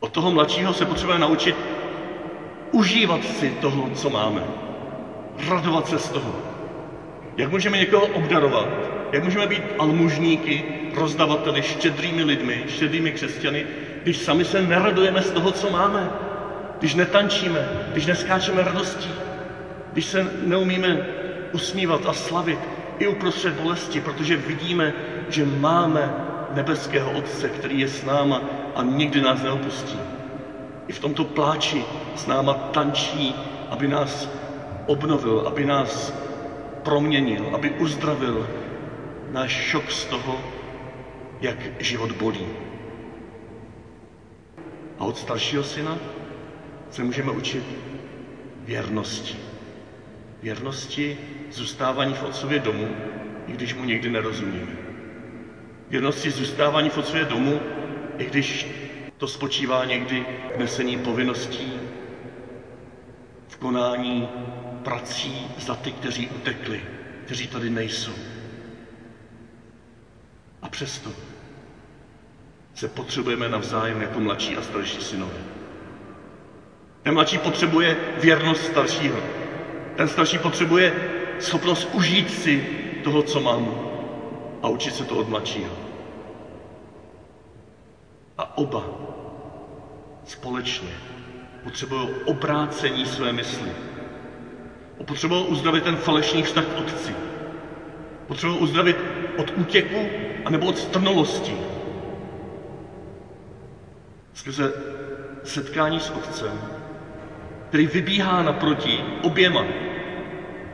Od 0.01 0.12
toho 0.12 0.31
mladšího 0.31 0.74
se 0.74 0.86
potřebujeme 0.86 1.20
naučit 1.22 1.55
užívat 2.72 3.24
si 3.24 3.51
toho, 3.51 3.89
co 3.89 4.10
máme. 4.10 4.48
Radovat 5.48 5.88
se 5.88 6.00
z 6.00 6.10
toho. 6.10 6.39
Jak 7.38 7.50
můžeme 7.51 7.77
někoho 7.77 8.05
obdarovat? 8.08 8.91
Jak 9.12 9.24
můžeme 9.24 9.48
být 9.48 9.63
almužníky, 9.77 10.63
rozdavateli, 10.91 11.62
štědrými 11.62 12.24
lidmi, 12.24 12.63
štědrými 12.67 13.12
křesťany, 13.12 13.65
když 14.03 14.17
sami 14.17 14.43
se 14.46 14.62
neradujeme 14.62 15.22
z 15.22 15.31
toho, 15.31 15.51
co 15.51 15.70
máme, 15.70 16.12
když 16.79 16.93
netančíme, 16.93 17.70
když 17.91 18.05
neskáčeme 18.05 18.63
radostí, 18.63 19.13
když 19.91 20.05
se 20.05 20.31
neumíme 20.41 21.01
usmívat 21.51 22.05
a 22.05 22.13
slavit 22.13 22.60
i 23.00 23.08
uprostřed 23.08 23.53
bolesti, 23.53 23.99
protože 23.99 24.36
vidíme, 24.36 24.93
že 25.28 25.45
máme 25.45 26.13
nebeského 26.49 27.12
Otce, 27.12 27.49
který 27.49 27.80
je 27.80 27.88
s 27.88 28.04
náma 28.04 28.61
a 28.75 28.84
nikdy 28.84 29.21
nás 29.21 29.41
neopustí. 29.43 29.99
I 30.88 30.93
v 30.93 30.99
tomto 30.99 31.23
pláči 31.23 31.86
s 32.15 32.27
náma 32.27 32.53
tančí, 32.53 33.36
aby 33.69 33.88
nás 33.88 34.29
obnovil, 34.86 35.43
aby 35.47 35.65
nás 35.65 36.13
proměnil, 36.84 37.55
aby 37.55 37.69
uzdravil 37.69 38.47
náš 39.31 39.51
šok 39.51 39.91
z 39.91 40.05
toho, 40.05 40.41
jak 41.41 41.57
život 41.79 42.12
bolí. 42.12 42.47
A 44.99 45.05
od 45.05 45.17
staršího 45.17 45.63
syna 45.63 45.97
se 46.89 47.03
můžeme 47.03 47.31
učit 47.31 47.63
věrnosti. 48.65 49.38
Věrnosti 50.43 51.17
zůstávání 51.51 52.13
v 52.13 52.23
otcově 52.23 52.60
domu, 52.60 52.88
i 53.47 53.51
když 53.51 53.75
mu 53.75 53.84
někdy 53.86 54.10
nerozumíme. 54.10 54.75
Věrnosti 55.89 56.31
zůstávání 56.31 56.89
v 56.89 56.97
otcově 56.97 57.25
domu, 57.25 57.60
i 58.21 58.25
když 58.25 58.67
to 59.17 59.27
spočívá 59.27 59.86
někdy 59.86 60.25
v 60.55 60.60
nesení 60.60 60.97
povinností, 60.97 61.79
v 63.47 63.57
konání 63.57 64.29
prací 64.84 65.47
za 65.57 65.75
ty, 65.75 65.91
kteří 65.91 66.27
utekli, 66.27 66.81
kteří 67.25 67.47
tady 67.47 67.69
nejsou. 67.69 68.13
A 70.62 70.69
přesto 70.69 71.10
se 72.75 72.88
potřebujeme 72.88 73.49
navzájem 73.49 74.01
jako 74.01 74.19
mladší 74.19 74.57
a 74.57 74.62
starší 74.62 75.01
synové. 75.01 75.41
Ten 77.03 77.13
mladší 77.13 77.38
potřebuje 77.38 77.97
věrnost 78.21 78.65
staršího. 78.65 79.19
Ten 79.95 80.07
starší 80.07 80.38
potřebuje 80.38 80.93
schopnost 81.39 81.89
užít 81.93 82.31
si 82.31 82.67
toho, 83.03 83.21
co 83.23 83.41
mám 83.41 83.91
a 84.62 84.67
učit 84.69 84.95
se 84.95 85.05
to 85.05 85.15
od 85.15 85.29
mladšího. 85.29 85.90
A 88.41 88.58
oba 88.58 88.84
společně 90.25 90.89
potřebují 91.63 92.10
obrácení 92.25 93.06
své 93.06 93.34
mysli. 93.34 93.71
Potřebují 95.06 95.45
uzdravit 95.45 95.84
ten 95.84 95.95
falešný 95.95 96.43
vztah 96.43 96.65
k 96.65 96.77
otci. 96.80 97.15
Potřebují 98.27 98.60
uzdravit 98.60 98.97
od 99.38 99.51
útěku 99.58 100.06
anebo 100.45 100.65
od 100.65 100.77
strnolosti. 100.77 101.58
Skrze 104.34 104.73
setkání 105.43 105.99
s 105.99 106.10
otcem, 106.10 106.62
který 107.69 107.88
vybíhá 107.88 108.43
naproti 108.43 109.04
oběma. 109.23 109.65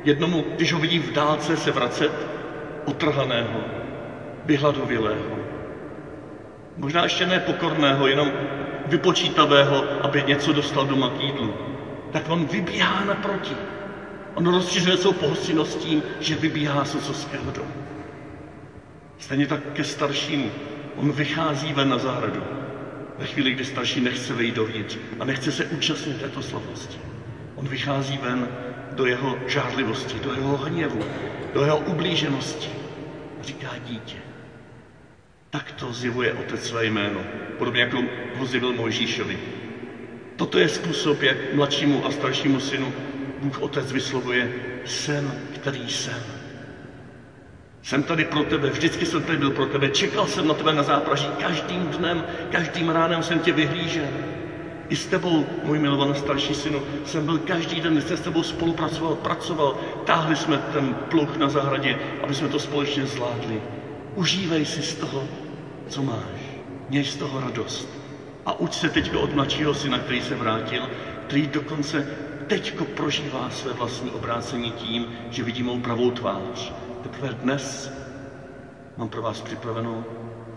Jednomu, 0.03 0.45
když 0.55 0.73
ho 0.73 0.79
vidí 0.79 0.99
v 0.99 1.11
dálce 1.11 1.57
se 1.57 1.71
vracet, 1.71 2.11
otrhaného, 2.85 3.59
vyhladovělého. 4.45 5.46
Možná 6.77 7.03
ještě 7.03 7.25
ne 7.25 7.39
pokorného, 7.39 8.07
jenom 8.07 8.31
vypočítavého, 8.85 9.83
aby 10.01 10.23
něco 10.23 10.53
dostal 10.53 10.85
doma 10.85 11.09
k 11.09 11.21
jídlu. 11.21 11.53
Tak 12.11 12.29
on 12.29 12.45
vybíhá 12.45 13.03
naproti. 13.03 13.55
On 14.33 14.47
rozšiřuje 14.47 14.97
svou 14.97 15.11
pohostinností, 15.11 16.03
že 16.19 16.35
vybíhá 16.35 16.85
z 16.85 16.95
otcovského 16.95 17.51
domu. 17.51 17.73
Stejně 19.17 19.47
tak 19.47 19.61
ke 19.73 19.83
staršímu. 19.83 20.51
On 20.95 21.11
vychází 21.11 21.73
ven 21.73 21.89
na 21.89 21.97
zahradu. 21.97 22.43
Ve 23.17 23.25
chvíli, 23.25 23.51
kdy 23.51 23.65
starší 23.65 24.01
nechce 24.01 24.33
vejít 24.33 24.55
dovnitř 24.55 24.97
a 25.19 25.25
nechce 25.25 25.51
se 25.51 25.65
účastnit 25.65 26.17
této 26.17 26.41
slavnosti. 26.41 26.97
On 27.55 27.67
vychází 27.67 28.17
ven 28.17 28.47
do 28.91 29.05
jeho 29.05 29.37
žádlivosti, 29.47 30.19
do 30.19 30.33
jeho 30.33 30.57
hněvu, 30.57 30.99
do 31.53 31.61
jeho 31.63 31.77
ublíženosti. 31.77 32.69
Říká 33.41 33.69
dítě. 33.85 34.26
Tak 35.49 35.71
to 35.71 35.93
zjevuje 35.93 36.33
otec 36.33 36.61
své 36.65 36.85
jméno, 36.85 37.25
podobně 37.57 37.79
jako 37.79 38.03
ho 38.33 38.45
zjevil 38.45 38.73
Mojžíšovi. 38.73 39.39
Toto 40.35 40.57
je 40.57 40.69
způsob, 40.69 41.21
jak 41.23 41.51
mladšímu 41.51 42.05
a 42.05 42.09
staršímu 42.09 42.59
synu 42.59 42.93
Bůh 43.37 43.59
Otec 43.59 43.91
vyslovuje, 43.91 44.49
jsem, 44.83 45.35
který 45.49 45.89
jsem. 45.89 46.33
Jsem 47.81 48.03
tady 48.03 48.23
pro 48.23 48.43
tebe, 48.43 48.69
vždycky 48.69 49.05
jsem 49.05 49.21
tady 49.23 49.37
byl 49.37 49.49
pro 49.51 49.65
tebe, 49.65 49.89
čekal 49.89 50.27
jsem 50.27 50.47
na 50.47 50.53
tebe 50.53 50.73
na 50.73 50.83
zápraží, 50.83 51.29
každým 51.37 51.87
dnem, 51.89 52.23
každým 52.49 52.89
ránem 52.89 53.23
jsem 53.23 53.39
tě 53.39 53.51
vyhlížel. 53.51 54.21
I 54.89 54.95
s 54.95 55.07
tebou, 55.07 55.47
můj 55.63 55.79
milovaný 55.79 56.15
starší 56.15 56.53
synu, 56.53 56.83
jsem 57.03 57.25
byl 57.25 57.37
každý 57.37 57.79
den, 57.79 58.01
jsem 58.01 58.17
s 58.17 58.21
tebou 58.21 58.43
spolupracoval, 58.43 59.15
pracoval, 59.15 59.75
táhli 60.03 60.35
jsme 60.35 60.57
ten 60.57 60.93
pluch 60.93 61.37
na 61.37 61.49
zahradě, 61.49 61.97
aby 62.21 62.35
jsme 62.35 62.47
to 62.47 62.59
společně 62.59 63.05
zvládli. 63.05 63.63
Užívej 64.17 64.65
si 64.65 64.81
z 64.81 64.93
toho, 64.93 65.27
co 65.89 66.01
máš. 66.01 66.41
Měj 66.89 67.05
z 67.05 67.15
toho 67.15 67.39
radost. 67.39 67.87
A 68.45 68.59
uč 68.59 68.73
se 68.73 68.89
teď 68.89 69.15
od 69.15 69.33
mladšího 69.33 69.73
syna, 69.73 69.99
který 69.99 70.21
se 70.21 70.35
vrátil, 70.35 70.89
který 71.27 71.47
dokonce 71.47 72.05
teďko 72.47 72.85
prožívá 72.85 73.49
své 73.49 73.73
vlastní 73.73 74.11
obrácení 74.11 74.71
tím, 74.71 75.07
že 75.29 75.43
vidí 75.43 75.63
mou 75.63 75.77
pravou 75.77 76.11
tvář. 76.11 76.73
Teprve 77.01 77.33
dnes 77.33 77.91
mám 78.97 79.07
pro 79.07 79.21
vás 79.21 79.41
připravenou 79.41 80.05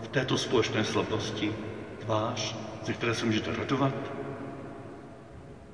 v 0.01 0.07
této 0.07 0.37
společné 0.37 0.83
slavnosti 0.83 1.53
tvář, 1.99 2.55
ze 2.85 2.93
které 2.93 3.13
se 3.13 3.25
můžete 3.25 3.51
radovat, 3.53 3.93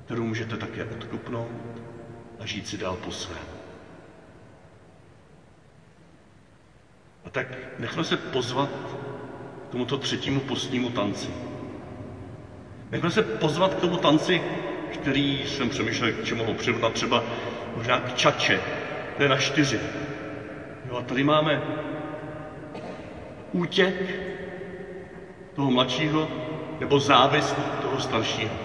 kterou 0.04 0.24
můžete 0.24 0.56
také 0.56 0.84
odkupnout 0.84 1.82
a 2.38 2.46
žít 2.46 2.66
si 2.66 2.76
dál 2.76 2.96
po 2.96 3.10
svém. 3.10 3.57
A 7.28 7.30
tak 7.30 7.46
nechme 7.78 8.04
se 8.04 8.16
pozvat 8.16 8.70
k 9.66 9.70
tomuto 9.70 9.96
třetímu 9.96 10.40
postnímu 10.40 10.90
tanci. 10.90 11.30
Nechme 12.90 13.10
se 13.10 13.22
pozvat 13.22 13.74
k 13.74 13.80
tomu 13.80 13.96
tanci, 13.96 14.42
který 14.88 15.46
jsem 15.46 15.68
přemýšlel, 15.68 16.12
k 16.12 16.22
čemu 16.22 16.44
ho 16.44 16.52
přirovnat, 16.54 16.92
třeba 16.92 17.22
možná 17.74 17.98
k 18.00 18.12
čače, 18.12 18.60
je 19.18 19.28
na 19.28 19.36
čtyři. 19.36 19.80
Jo, 20.84 20.96
a 20.96 21.02
tady 21.02 21.22
máme 21.22 21.60
útěk 23.52 23.94
toho 25.54 25.70
mladšího 25.70 26.28
nebo 26.80 26.98
závist 26.98 27.56
toho 27.80 28.00
staršího. 28.00 28.56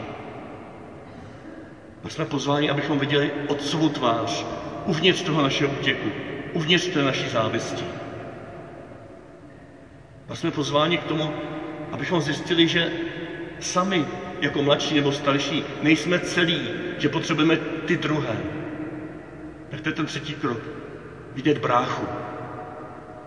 A 2.04 2.10
jsme 2.10 2.26
pozváni, 2.26 2.70
abychom 2.70 3.00
viděli 3.00 3.32
otcovu 3.48 3.90
tvář 3.90 4.46
uvnitř 4.86 5.22
toho 5.22 5.42
našeho 5.42 5.70
útěku, 5.72 6.12
uvnitř 6.54 6.88
té 6.88 7.04
naší 7.04 7.28
závisti. 7.28 8.03
A 10.30 10.36
jsme 10.36 10.52
pozváni 10.52 10.98
k 10.98 11.04
tomu, 11.04 11.34
abychom 11.92 12.22
zjistili, 12.22 12.68
že 12.68 12.92
sami 13.60 14.06
jako 14.42 14.62
mladší 14.62 14.96
nebo 14.96 15.12
starší 15.12 15.64
nejsme 15.82 16.20
celí, 16.20 16.70
že 16.98 17.10
potřebujeme 17.10 17.58
ty 17.58 17.98
druhé. 17.98 18.38
Tak 19.70 19.82
to 19.82 19.90
je 19.90 19.94
ten 19.94 20.06
třetí 20.06 20.34
krok. 20.34 20.60
Vidět 21.34 21.58
bráchu. 21.58 22.06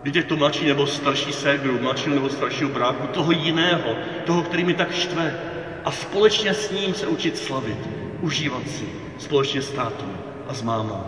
Vidět 0.03 0.27
to 0.27 0.37
mladší 0.37 0.67
nebo 0.67 0.87
starší 0.87 1.33
ségru, 1.33 1.79
mladšího 1.79 2.15
nebo 2.15 2.31
staršího 2.31 2.71
bráchu, 2.71 3.07
toho 3.07 3.33
jiného, 3.33 3.97
toho, 4.25 4.43
který 4.43 4.65
mi 4.65 4.75
tak 4.75 4.93
štve. 4.93 5.35
A 5.85 5.91
společně 5.91 6.55
s 6.55 6.71
ním 6.71 6.95
se 6.95 7.07
učit 7.07 7.39
slavit, 7.39 7.89
užívat 8.21 8.69
si, 8.69 8.85
společně 9.19 9.63
s 9.63 9.71
tátou 9.71 10.13
a 10.49 10.55
s 10.55 10.63
mámou. 10.63 11.03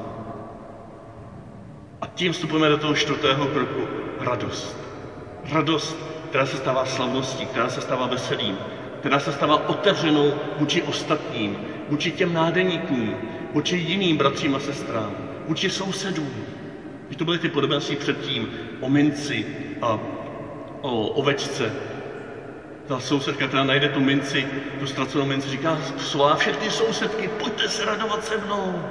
A 2.00 2.06
tím 2.06 2.32
vstupujeme 2.32 2.68
do 2.68 2.76
toho 2.76 2.94
čtvrtého 2.94 3.46
kroku. 3.46 3.88
Radost. 4.20 4.87
Radost, 5.50 5.96
která 6.28 6.46
se 6.46 6.56
stává 6.56 6.84
slavností, 6.84 7.46
která 7.46 7.68
se 7.68 7.80
stává 7.80 8.06
veselým, 8.06 8.58
která 9.00 9.18
se 9.18 9.32
stává 9.32 9.68
otevřenou 9.68 10.34
vůči 10.58 10.82
ostatním, 10.82 11.58
vůči 11.88 12.10
těm 12.10 12.32
nádeníkům, 12.32 13.16
vůči 13.52 13.76
jiným 13.76 14.16
bratřím 14.16 14.54
a 14.54 14.58
sestrám, 14.58 15.16
vůči 15.46 15.70
sousedům. 15.70 16.44
Když 17.06 17.16
to 17.16 17.24
byly 17.24 17.38
ty 17.38 17.48
podobenství 17.48 17.96
předtím 17.96 18.48
o 18.80 18.88
minci 18.88 19.46
a 19.82 19.98
o 20.80 21.06
ovečce, 21.06 21.72
ta 22.86 22.98
sousedka, 22.98 23.46
která 23.46 23.64
najde 23.64 23.88
tu 23.88 24.00
minci, 24.00 24.46
tu 24.78 24.86
ztracenou 24.86 25.24
minci, 25.24 25.48
říká, 25.48 25.78
svolá 25.96 26.36
všechny 26.36 26.70
sousedky, 26.70 27.28
pojďte 27.28 27.68
se 27.68 27.84
radovat 27.84 28.24
se 28.24 28.36
mnou. 28.36 28.82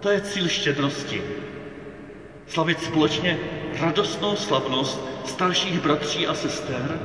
To 0.00 0.08
je 0.10 0.20
cíl 0.20 0.48
štědrosti. 0.48 1.22
Slavit 2.46 2.82
společně 2.82 3.38
radostnou 3.80 4.36
slavnost 4.36 5.00
starších 5.24 5.80
bratří 5.80 6.26
a 6.26 6.34
sester, 6.34 6.98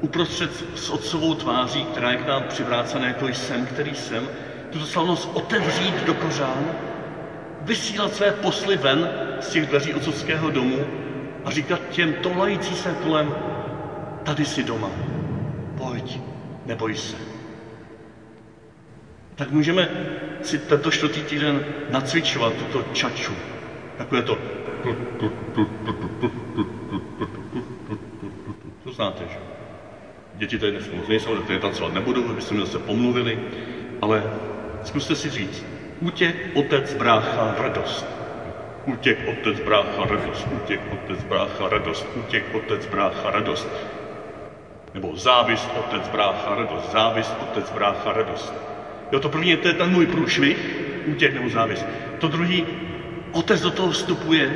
uprostřed 0.00 0.50
s 0.74 0.90
otcovou 0.90 1.34
tváří, 1.34 1.84
která 1.84 2.10
je 2.10 2.16
k 2.16 2.26
nám 2.26 2.42
přivrácena 2.42 3.06
jako 3.06 3.28
jsem, 3.28 3.66
který 3.66 3.94
jsem, 3.94 4.28
tuto 4.70 4.86
slavnost 4.86 5.30
otevřít 5.34 6.04
do 6.04 6.14
kořán, 6.14 6.64
vysílat 7.60 8.14
své 8.14 8.32
posly 8.32 8.76
ven 8.76 9.10
z 9.40 9.48
těch 9.48 9.66
dveří 9.66 9.94
otcovského 9.94 10.50
domu 10.50 10.86
a 11.44 11.50
říkat 11.50 11.80
těm 11.90 12.12
tolající 12.12 12.74
se 12.74 12.94
kolem, 13.02 13.34
tady 14.22 14.44
si 14.44 14.62
doma, 14.62 14.90
pojď, 15.76 16.20
neboj 16.66 16.94
se. 16.94 17.16
Tak 19.34 19.50
můžeme 19.50 19.88
si 20.42 20.58
tento 20.58 20.90
čtvrtý 20.90 21.22
týden 21.22 21.64
nacvičovat 21.90 22.52
tuto 22.54 22.82
čaču, 22.92 23.32
takové 23.96 24.22
to 24.22 24.38
to 28.84 28.92
znáte, 28.92 29.24
že? 29.24 29.38
Děti 30.34 30.58
tady 30.58 30.72
dneska 30.72 30.96
moc 30.96 31.08
nejsou, 31.08 31.40
tady 31.40 31.58
tancovat 31.58 31.92
nebudu, 31.92 32.30
abyste 32.30 32.54
mi 32.54 32.60
zase 32.60 32.78
pomluvili, 32.78 33.38
ale 34.02 34.30
zkuste 34.84 35.14
si 35.14 35.30
říct, 35.30 35.64
útěk, 36.00 36.36
otec, 36.54 36.94
brácha, 36.94 37.54
radost. 37.58 38.06
Útěk, 38.86 39.18
otec, 39.26 39.60
brácha, 39.60 40.04
radost. 40.04 40.46
Útěk, 40.50 40.80
otec, 40.92 41.22
brácha, 41.24 41.68
radost. 41.68 42.06
Útěk, 42.14 42.54
otec, 42.54 42.86
brácha, 42.86 43.30
radost. 43.30 43.68
Nebo 44.94 45.16
závist, 45.16 45.70
otec, 45.74 46.08
brácha, 46.08 46.54
radost. 46.54 46.90
Závist, 46.90 47.36
otec, 47.42 47.70
brácha, 47.70 48.12
radost. 48.12 48.54
Jo, 49.12 49.20
to 49.20 49.28
první, 49.28 49.56
to 49.56 49.68
je 49.68 49.74
ten 49.74 49.90
můj 49.90 50.06
průšvih, 50.06 50.76
útěk 51.06 51.34
nebo 51.34 51.48
závist. 51.48 51.86
To 52.18 52.28
druhý, 52.28 52.66
otec 53.36 53.60
do 53.60 53.70
toho 53.70 53.90
vstupuje. 53.90 54.52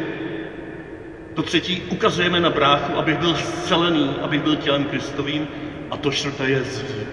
To 1.34 1.42
třetí, 1.42 1.82
ukazujeme 1.88 2.40
na 2.40 2.50
bráchu, 2.50 2.96
abych 2.96 3.18
byl 3.18 3.34
zcelený, 3.34 4.16
abych 4.22 4.42
byl 4.42 4.56
tělem 4.56 4.84
Kristovým. 4.84 5.48
A 5.90 5.96
to 5.96 6.10
čtvrté 6.10 6.50
je 6.50 6.64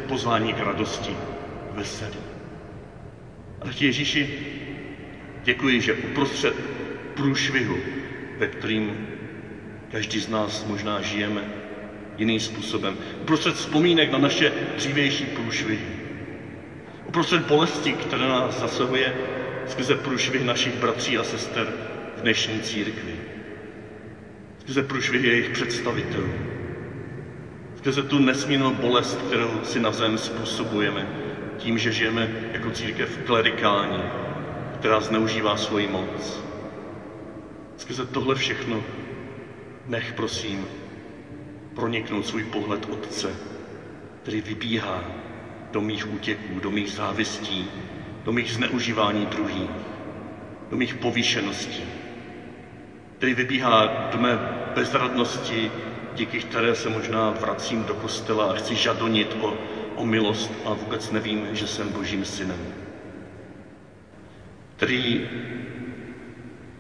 pozvání 0.08 0.54
k 0.54 0.60
radosti, 0.60 1.16
veselí. 1.72 2.20
A 3.62 3.74
ti 3.74 3.86
Ježíši, 3.86 4.30
děkuji, 5.44 5.82
že 5.82 5.94
uprostřed 5.94 6.54
průšvihu, 7.14 7.78
ve 8.38 8.48
kterým 8.48 9.08
každý 9.92 10.20
z 10.20 10.30
nás 10.30 10.66
možná 10.66 11.02
žijeme 11.02 11.42
jiným 12.18 12.40
způsobem, 12.40 12.98
uprostřed 13.22 13.56
vzpomínek 13.56 14.12
na 14.12 14.18
naše 14.18 14.52
dřívější 14.76 15.26
průšvihy, 15.26 15.88
uprostřed 17.08 17.46
bolesti, 17.46 17.94
která 17.94 18.28
nás 18.28 18.60
zasahuje 18.60 19.14
skrze 19.68 19.96
průšvih 19.96 20.44
našich 20.44 20.76
bratří 20.76 21.18
a 21.18 21.24
sester 21.24 21.74
v 22.18 22.22
dnešní 22.22 22.60
církvi, 22.60 23.16
skrze 24.60 24.82
průšvih 24.82 25.24
jejich 25.24 25.50
představitelů, 25.50 26.34
skrze 27.78 28.04
tu 28.04 28.20
nesmírnou 28.20 28.72
bolest, 28.72 29.22
kterou 29.22 29.60
si 29.64 29.80
navzájem 29.80 30.18
způsobujeme, 30.18 31.08
tím, 31.58 31.78
že 31.78 31.92
žijeme 31.92 32.30
jako 32.52 32.72
církev 32.72 33.20
klerikální, 33.26 34.04
která 34.80 35.00
zneužívá 35.00 35.58
svoji 35.58 35.88
moc. 35.88 36.44
Skrze 37.78 38.06
tohle 38.06 38.36
všechno 38.36 38.84
nech, 39.86 40.14
prosím, 40.14 40.68
proniknout 41.76 42.26
svůj 42.26 42.44
pohled 42.44 42.86
Otce, 42.90 43.36
který 44.22 44.42
vybíhá 44.42 45.04
do 45.72 45.82
mých 45.82 46.14
útěků, 46.14 46.60
do 46.60 46.72
mých 46.72 46.92
závistí, 46.92 47.70
do 48.28 48.34
mých 48.34 48.52
zneužívání 48.52 49.26
druhých, 49.26 49.72
do 50.70 50.78
mých 50.78 50.96
povýšeností, 50.96 51.84
který 53.18 53.34
vybíhá 53.34 54.10
do 54.12 54.18
mé 54.18 54.40
bezradnosti, 54.76 55.72
díky 56.14 56.40
které 56.40 56.76
se 56.76 56.90
možná 56.90 57.32
vracím 57.32 57.84
do 57.84 57.94
kostela 57.94 58.52
a 58.52 58.54
chci 58.54 58.76
žadonit 58.76 59.38
o 59.42 59.58
o 59.98 60.06
milost 60.06 60.52
a 60.66 60.74
vůbec 60.74 61.12
nevím, 61.12 61.48
že 61.52 61.68
jsem 61.68 61.90
Božím 61.90 62.26
synem. 62.26 62.60
Který 64.76 65.30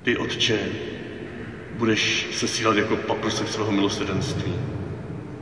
ty, 0.03 0.17
Otče, 0.17 0.59
budeš 1.71 2.27
sesílat 2.31 2.77
jako 2.77 2.95
paprosek 2.95 3.47
svého 3.47 3.71
milosrdenství 3.71 4.53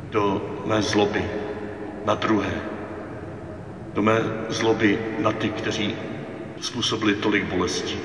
do 0.10 0.56
mé 0.66 0.82
zloby 0.82 1.26
na 2.06 2.16
druhé, 2.16 2.62
do 3.96 4.02
mé 4.02 4.22
zloby 4.50 5.00
na 5.20 5.32
ty, 5.32 5.50
kteří 5.50 5.96
způsobili 6.62 7.16
tolik 7.16 7.44
bolesti. 7.44 7.98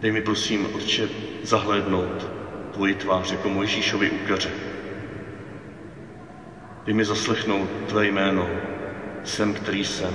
Dej 0.00 0.12
mi 0.12 0.20
prosím, 0.20 0.68
Otče, 0.74 1.08
zahlédnout 1.42 2.30
tvoji 2.72 2.94
tvář 2.94 3.32
jako 3.32 3.48
Mojžíšovi 3.48 4.10
ukaře, 4.10 4.50
Dej 6.84 6.94
mi 6.94 7.04
zaslechnout 7.04 7.68
tvé 7.88 8.06
jméno, 8.06 8.48
jsem, 9.24 9.54
který 9.54 9.84
jsem. 9.84 10.14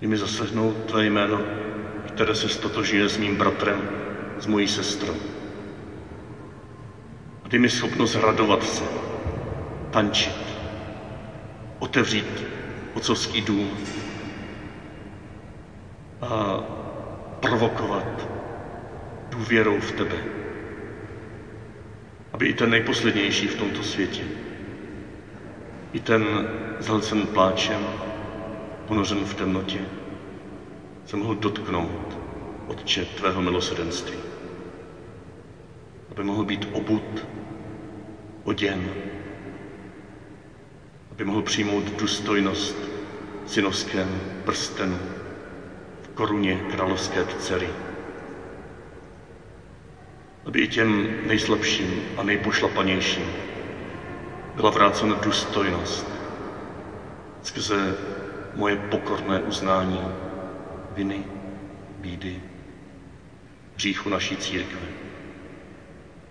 Dej 0.00 0.08
mi 0.10 0.16
zaslechnout 0.16 0.76
tvé 0.84 1.06
jméno, 1.06 1.40
které 2.06 2.34
se 2.34 2.48
stotožňuje 2.48 3.08
s 3.08 3.18
mým 3.18 3.36
bratrem, 3.36 3.88
s 4.38 4.46
mojí 4.46 4.68
sestrou. 4.68 5.16
A 7.44 7.48
dej 7.48 7.60
mi 7.60 7.68
schopnost 7.70 8.14
radovat 8.14 8.64
se, 8.64 8.84
tančit, 9.90 10.41
otevřít 11.82 12.44
otcovský 12.94 13.40
dům 13.40 13.70
a 16.20 16.60
provokovat 17.40 18.28
důvěrou 19.30 19.80
v 19.80 19.92
tebe 19.92 20.16
aby 22.32 22.46
i 22.46 22.52
ten 22.52 22.70
nejposlednější 22.70 23.46
v 23.46 23.54
tomto 23.54 23.82
světě, 23.82 24.22
i 25.92 26.00
ten 26.00 26.48
zhlcen 26.78 27.26
pláčem, 27.26 27.86
ponořen 28.86 29.24
v 29.24 29.34
temnotě, 29.34 29.80
se 31.06 31.16
mohl 31.16 31.34
dotknout 31.34 32.18
Otče 32.66 33.04
tvého 33.04 33.42
milosrdenství. 33.42 34.18
Aby 36.10 36.22
mohl 36.22 36.44
být 36.44 36.68
obut, 36.72 37.26
oděn, 38.44 38.90
aby 41.12 41.24
mohl 41.24 41.42
přijmout 41.42 41.84
důstojnost 42.00 42.76
synovském 43.46 44.20
prstenu 44.44 44.98
v 46.02 46.08
koruně 46.08 46.60
královské 46.70 47.24
dcery. 47.24 47.68
Aby 50.46 50.60
i 50.60 50.66
těm 50.68 51.08
nejslabším 51.26 52.02
a 52.16 52.22
nejpošlapanějším 52.22 53.32
byla 54.54 54.70
vrácena 54.70 55.14
důstojnost 55.14 56.06
skrze 57.42 57.94
moje 58.54 58.76
pokorné 58.76 59.40
uznání 59.40 60.00
viny, 60.90 61.24
bídy, 61.98 62.40
hříchu 63.74 64.08
naší 64.08 64.36
církve, 64.36 64.86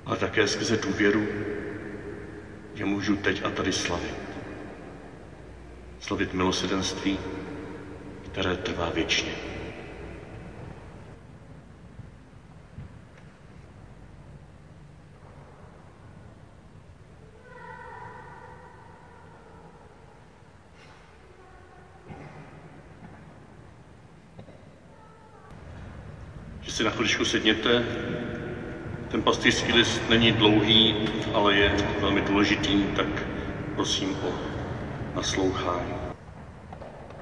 ale 0.06 0.18
také 0.18 0.48
skrze 0.48 0.78
důvěru, 0.78 1.28
že 2.76 2.86
můžu 2.86 3.16
teď 3.16 3.42
a 3.46 3.50
tady 3.50 3.72
slavit. 3.72 4.31
Slavit 6.02 6.34
milosedenství, 6.34 7.20
které 8.32 8.56
trvá 8.56 8.90
věčně. 8.90 9.32
Že 26.62 26.72
si 26.72 26.84
na 26.84 26.90
chviličku 26.92 27.26
sedněte. 27.26 27.86
Ten 29.12 29.22
pastýřský 29.22 29.74
list 29.74 30.02
není 30.10 30.32
dlouhý, 30.32 30.96
ale 31.34 31.56
je 31.56 31.76
velmi 32.00 32.22
důležitý, 32.22 32.84
tak 32.96 33.08
prosím 33.76 34.16
o 34.16 34.51
naslouchání. 35.16 35.94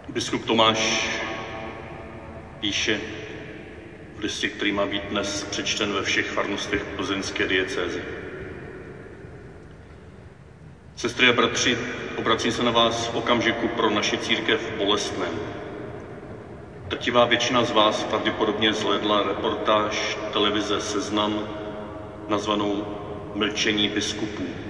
Biskup 0.10 0.45
Tomáš 0.45 1.10
píše 2.60 2.99
v 4.15 4.19
listě, 4.19 4.49
který 4.49 4.71
má 4.71 4.86
být 4.86 5.04
dnes 5.04 5.43
přečten 5.43 5.93
ve 5.93 6.04
všech 6.04 6.32
farnostech 6.32 6.84
plzeňské 6.84 7.47
diecézy. 7.47 8.04
Sestry 10.95 11.30
a 11.30 11.34
bratři, 11.34 11.78
obracím 12.17 12.52
se 12.52 12.63
na 12.63 12.71
vás 12.71 13.08
v 13.08 13.15
okamžiku 13.15 13.67
pro 13.67 13.89
naši 13.89 14.17
církev 14.17 14.73
bolestném. 14.78 15.39
Drtivá 16.88 17.25
většina 17.25 17.63
z 17.63 17.71
vás 17.71 18.04
pravděpodobně 18.04 18.73
zhlédla 18.73 19.23
reportáž 19.23 20.17
televize 20.34 20.82
Seznam 20.82 21.49
nazvanou 22.28 22.86
Mlčení 23.36 23.89
biskupů. 23.89 24.68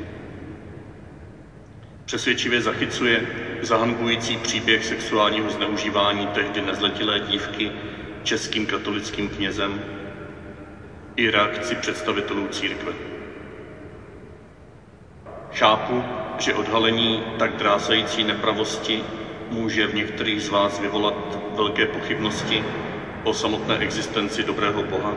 Přesvědčivě 2.09 2.61
zachycuje 2.61 3.25
zahanbující 3.61 4.37
příběh 4.37 4.85
sexuálního 4.85 5.49
zneužívání 5.49 6.27
tehdy 6.27 6.61
nezletilé 6.61 7.19
dívky 7.19 7.71
českým 8.23 8.65
katolickým 8.65 9.29
knězem 9.29 9.81
i 11.15 11.29
reakci 11.29 11.75
představitelů 11.75 12.47
církve. 12.47 12.93
Chápu, 15.53 16.03
že 16.37 16.53
odhalení 16.53 17.23
tak 17.37 17.55
drásající 17.55 18.23
nepravosti 18.23 19.03
může 19.49 19.87
v 19.87 19.93
některých 19.93 20.41
z 20.41 20.49
vás 20.49 20.79
vyvolat 20.79 21.37
velké 21.55 21.85
pochybnosti 21.85 22.63
o 23.23 23.33
samotné 23.33 23.77
existenci 23.77 24.43
dobrého 24.43 24.83
Boha 24.83 25.15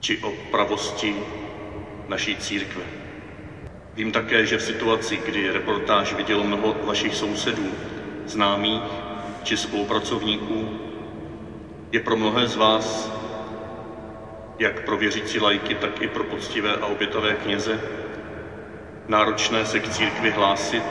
či 0.00 0.18
o 0.18 0.30
pravosti 0.50 1.14
naší 2.08 2.36
církve. 2.36 3.05
Vím 3.96 4.10
také, 4.12 4.46
že 4.46 4.56
v 4.56 4.62
situaci, 4.62 5.16
kdy 5.16 5.50
reportáž 5.50 6.12
vidělo 6.12 6.44
mnoho 6.44 6.76
vašich 6.84 7.14
sousedů, 7.14 7.74
známých 8.26 8.82
či 9.42 9.56
spolupracovníků, 9.56 10.70
je 11.92 12.00
pro 12.00 12.16
mnohé 12.16 12.46
z 12.46 12.54
vás, 12.56 13.12
jak 14.58 14.80
pro 14.84 14.96
věřící 14.96 15.38
lajky, 15.40 15.74
tak 15.74 16.02
i 16.02 16.06
pro 16.06 16.24
poctivé 16.24 16.76
a 16.76 16.86
obětavé 16.86 17.34
kněze, 17.34 17.80
náročné 19.08 19.64
se 19.64 19.80
k 19.80 19.88
církvi 19.88 20.30
hlásit 20.30 20.84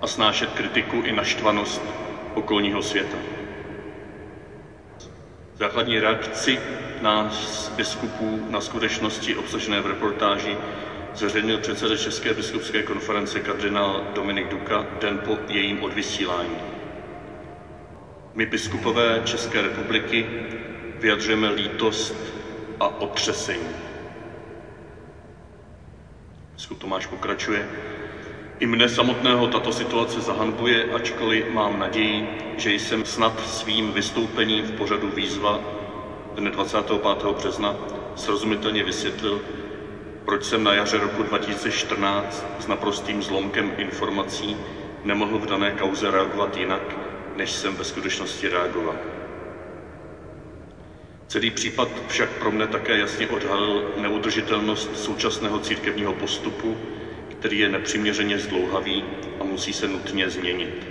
a 0.00 0.06
snášet 0.06 0.50
kritiku 0.52 1.00
i 1.04 1.12
naštvanost 1.12 1.82
okolního 2.34 2.82
světa. 2.82 3.18
Základní 5.54 6.00
reakci 6.00 6.60
nás 7.00 7.68
biskupů 7.76 8.44
na 8.48 8.60
skutečnosti 8.60 9.36
obsažené 9.36 9.80
v 9.80 9.86
reportáži 9.86 10.56
zveřejnil 11.16 11.58
předseda 11.58 11.96
České 11.96 12.34
biskupské 12.34 12.82
konference 12.82 13.40
kardinál 13.40 14.02
Dominik 14.14 14.48
Duka 14.48 14.86
den 15.00 15.18
po 15.18 15.38
jejím 15.48 15.82
odvysílání. 15.82 16.56
My 18.34 18.46
biskupové 18.46 19.20
České 19.24 19.62
republiky 19.62 20.26
vyjadřujeme 21.00 21.48
lítost 21.48 22.14
a 22.80 23.00
otřesení. 23.00 23.68
Biskup 26.54 26.78
Tomáš 26.78 27.06
pokračuje. 27.06 27.68
I 28.58 28.66
mne 28.66 28.88
samotného 28.88 29.46
tato 29.46 29.72
situace 29.72 30.20
zahanbuje, 30.20 30.84
ačkoliv 30.84 31.48
mám 31.48 31.78
naději, 31.78 32.28
že 32.56 32.72
jsem 32.72 33.04
snad 33.04 33.40
svým 33.40 33.92
vystoupením 33.92 34.64
v 34.64 34.70
pořadu 34.70 35.10
výzva 35.10 35.60
dne 36.34 36.50
25. 36.50 37.00
března 37.36 37.76
srozumitelně 38.16 38.84
vysvětlil, 38.84 39.40
proč 40.26 40.44
jsem 40.44 40.64
na 40.64 40.72
jaře 40.74 40.98
roku 40.98 41.22
2014 41.22 42.46
s 42.58 42.66
naprostým 42.66 43.22
zlomkem 43.22 43.72
informací 43.78 44.56
nemohl 45.04 45.38
v 45.38 45.46
dané 45.46 45.72
kauze 45.72 46.10
reagovat 46.10 46.56
jinak, 46.56 46.96
než 47.36 47.50
jsem 47.50 47.76
ve 47.76 47.84
skutečnosti 47.84 48.48
reagoval. 48.48 48.96
Celý 51.26 51.50
případ 51.50 51.88
však 52.06 52.28
pro 52.30 52.50
mne 52.50 52.66
také 52.66 52.98
jasně 52.98 53.26
odhalil 53.28 53.84
neudržitelnost 53.96 54.96
současného 54.96 55.58
církevního 55.58 56.12
postupu, 56.12 56.76
který 57.28 57.58
je 57.58 57.68
nepřiměřeně 57.68 58.38
zdlouhavý 58.38 59.04
a 59.40 59.44
musí 59.44 59.72
se 59.72 59.88
nutně 59.88 60.30
změnit. 60.30 60.86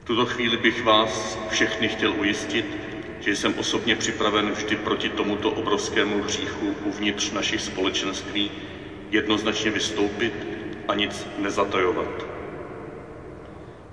V 0.00 0.04
tuto 0.04 0.26
chvíli 0.26 0.56
bych 0.56 0.82
vás 0.84 1.38
všechny 1.48 1.88
chtěl 1.88 2.12
ujistit, 2.12 2.85
že 3.26 3.36
jsem 3.36 3.54
osobně 3.58 3.94
připraven 3.94 4.50
vždy 4.50 4.76
proti 4.76 5.08
tomuto 5.08 5.50
obrovskému 5.50 6.22
hříchu 6.22 6.74
uvnitř 6.84 7.30
našich 7.30 7.60
společenství 7.60 8.50
jednoznačně 9.10 9.70
vystoupit 9.70 10.32
a 10.88 10.94
nic 10.94 11.26
nezatajovat. 11.38 12.26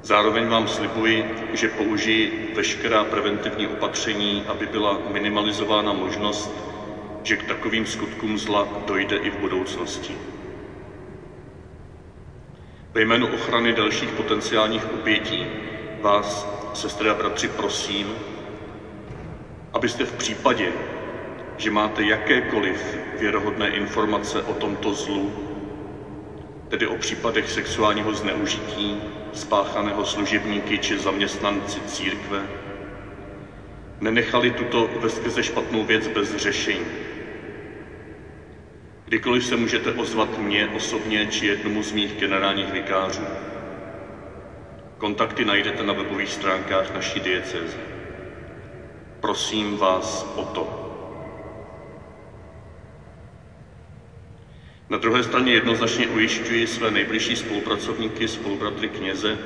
Zároveň 0.02 0.48
vám 0.48 0.68
slibuji, 0.68 1.26
že 1.54 1.68
použiji 1.68 2.52
veškerá 2.56 3.04
preventivní 3.04 3.68
opatření, 3.68 4.44
aby 4.48 4.66
byla 4.66 5.00
minimalizována 5.12 5.94
možnost, 5.94 6.52
že 7.24 7.38
k 7.38 7.44
takovým 7.44 7.86
skutkům 7.86 8.38
zla 8.38 8.68
dojde 8.88 9.18
i 9.18 9.30
v 9.30 9.38
budoucnosti. 9.38 10.18
Ve 12.94 13.02
jménu 13.02 13.28
ochrany 13.28 13.74
dalších 13.74 14.10
potenciálních 14.10 14.94
obětí 14.94 15.46
vás, 16.02 16.48
sestry 16.74 17.10
a 17.10 17.14
bratři, 17.14 17.48
prosím, 17.48 18.16
abyste 19.74 20.06
v 20.06 20.12
případě, 20.12 20.72
že 21.58 21.72
máte 21.72 22.04
jakékoliv 22.04 22.98
věrohodné 23.20 23.70
informace 23.70 24.42
o 24.42 24.54
tomto 24.54 24.94
zlu, 24.94 25.32
tedy 26.68 26.88
o 26.88 26.96
případech 26.96 27.52
sexuálního 27.52 28.14
zneužití 28.14 29.02
spáchaného 29.34 30.06
služebníky 30.06 30.78
či 30.78 30.98
zaměstnanci 30.98 31.82
církve, 31.82 32.48
nenechali 34.00 34.52
tuto 34.52 34.90
veskrze 35.00 35.44
špatnou 35.44 35.84
věc 35.84 36.08
bez 36.08 36.36
řešení. 36.36 36.86
Kdykoliv 39.06 39.46
se 39.46 39.56
můžete 39.56 39.92
ozvat 39.92 40.38
mně 40.38 40.68
osobně 40.68 41.26
či 41.26 41.46
jednomu 41.46 41.84
z 41.84 41.92
mých 41.92 42.14
generálních 42.14 42.72
vikářů. 42.72 43.28
Kontakty 44.98 45.46
najdete 45.46 45.84
na 45.84 45.94
webových 45.94 46.30
stránkách 46.30 46.94
naší 46.94 47.20
diecéze. 47.20 47.93
Prosím 49.24 49.78
vás 49.78 50.34
o 50.36 50.44
to. 50.44 50.68
Na 54.90 54.98
druhé 54.98 55.24
straně 55.24 55.54
jednoznačně 55.54 56.08
ujišťuji 56.08 56.68
své 56.68 56.92
nejbližší 56.92 57.36
spolupracovníky, 57.36 58.28
spolubratry 58.28 58.88
kněze, 58.88 59.38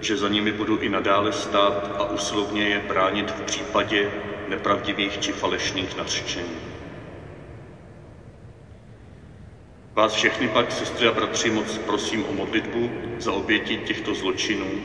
že 0.00 0.16
za 0.16 0.28
nimi 0.28 0.52
budu 0.52 0.76
i 0.76 0.88
nadále 0.88 1.32
stát 1.32 1.94
a 1.98 2.04
usilovně 2.04 2.62
je 2.68 2.78
bránit 2.80 3.30
v 3.30 3.40
případě 3.40 4.10
nepravdivých 4.46 5.18
či 5.18 5.32
falešných 5.32 5.96
nařčení. 5.96 6.60
Vás 9.94 10.12
všechny 10.12 10.48
pak, 10.48 10.72
sestry 10.72 11.06
a 11.06 11.12
bratři, 11.12 11.50
moc 11.50 11.78
prosím 11.78 12.24
o 12.24 12.32
modlitbu 12.32 12.90
za 13.18 13.32
oběti 13.32 13.76
těchto 13.76 14.14
zločinů, 14.14 14.82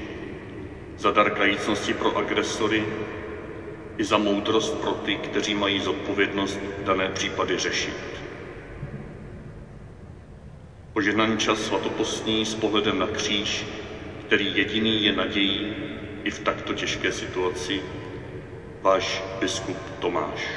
za 0.98 1.12
dar 1.12 1.30
kajícnosti 1.30 1.94
pro 1.94 2.18
agresory 2.18 2.86
i 3.98 4.04
za 4.04 4.18
moudrost 4.18 4.82
pro 4.82 4.92
ty, 4.92 5.16
kteří 5.16 5.56
mají 5.56 5.80
zodpovědnost 5.80 6.60
dané 6.86 7.10
případy 7.10 7.58
řešit. 7.58 7.98
Požehnaný 10.94 11.38
čas 11.38 11.60
svatopostní 11.60 12.46
s 12.46 12.56
pohledem 12.56 13.00
na 13.00 13.08
kříž, 13.08 13.66
který 14.28 14.58
jediný 14.58 15.04
je 15.04 15.16
nadějí 15.16 15.76
i 16.24 16.32
v 16.32 16.40
takto 16.40 16.74
těžké 16.74 17.12
situaci, 17.12 17.82
váš 18.82 19.24
biskup 19.40 19.78
Tomáš. 20.00 20.48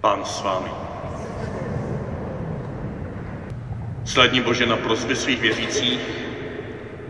Pán 0.00 0.24
s 0.24 0.42
vámi. 0.42 0.70
Slední 4.04 4.40
Bože 4.40 4.66
na 4.66 4.76
prozby 4.76 5.16
svých 5.16 5.40
věřících 5.40 6.29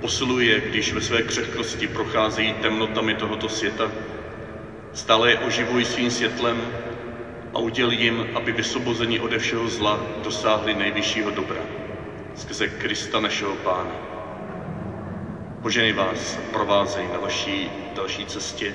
posiluje, 0.00 0.60
když 0.60 0.92
ve 0.92 1.00
své 1.00 1.22
křehkosti 1.22 1.86
procházejí 1.86 2.52
temnotami 2.52 3.14
tohoto 3.14 3.48
světa, 3.48 3.90
stále 4.92 5.30
je 5.30 5.38
oživují 5.38 5.84
svým 5.84 6.10
světlem 6.10 6.72
a 7.54 7.58
udělí 7.58 8.02
jim, 8.02 8.26
aby 8.34 8.52
vysobození 8.52 9.20
ode 9.20 9.38
všeho 9.38 9.68
zla 9.68 10.00
dosáhli 10.22 10.74
nejvyššího 10.74 11.30
dobra, 11.30 11.60
skrze 12.34 12.68
Krista 12.68 13.20
našeho 13.20 13.54
Pána. 13.54 14.10
Poženej 15.62 15.92
vás 15.92 16.38
provázej 16.52 17.08
na 17.12 17.18
vaší 17.18 17.70
další 17.94 18.26
cestě. 18.26 18.74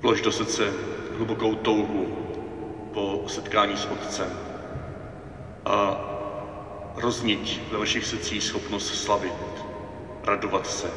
Vlož 0.00 0.20
do 0.20 0.32
srdce 0.32 0.72
hlubokou 1.16 1.54
touhu 1.54 2.18
po 2.94 3.24
setkání 3.26 3.76
s 3.76 3.86
Otcem 3.86 4.32
a 5.64 6.08
rozniť 6.96 7.60
ve 7.72 7.78
vašich 7.78 8.04
srdcích 8.04 8.42
schopnost 8.42 8.94
slavit, 8.94 9.51
radovat 10.24 10.66
se 10.66 10.90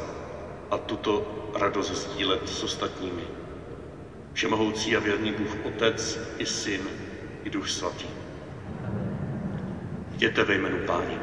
a 0.70 0.78
tuto 0.78 1.26
radost 1.54 1.90
sdílet 1.90 2.48
s 2.48 2.62
ostatními. 2.62 3.22
Všemohoucí 4.32 4.96
a 4.96 5.00
věrný 5.00 5.32
Bůh 5.32 5.56
Otec 5.64 6.18
i 6.38 6.46
Syn 6.46 6.80
i 7.44 7.50
Duch 7.50 7.70
Svatý. 7.70 8.06
Jděte 10.14 10.44
ve 10.44 10.54
jménu 10.54 10.78
Páni. 10.86 11.18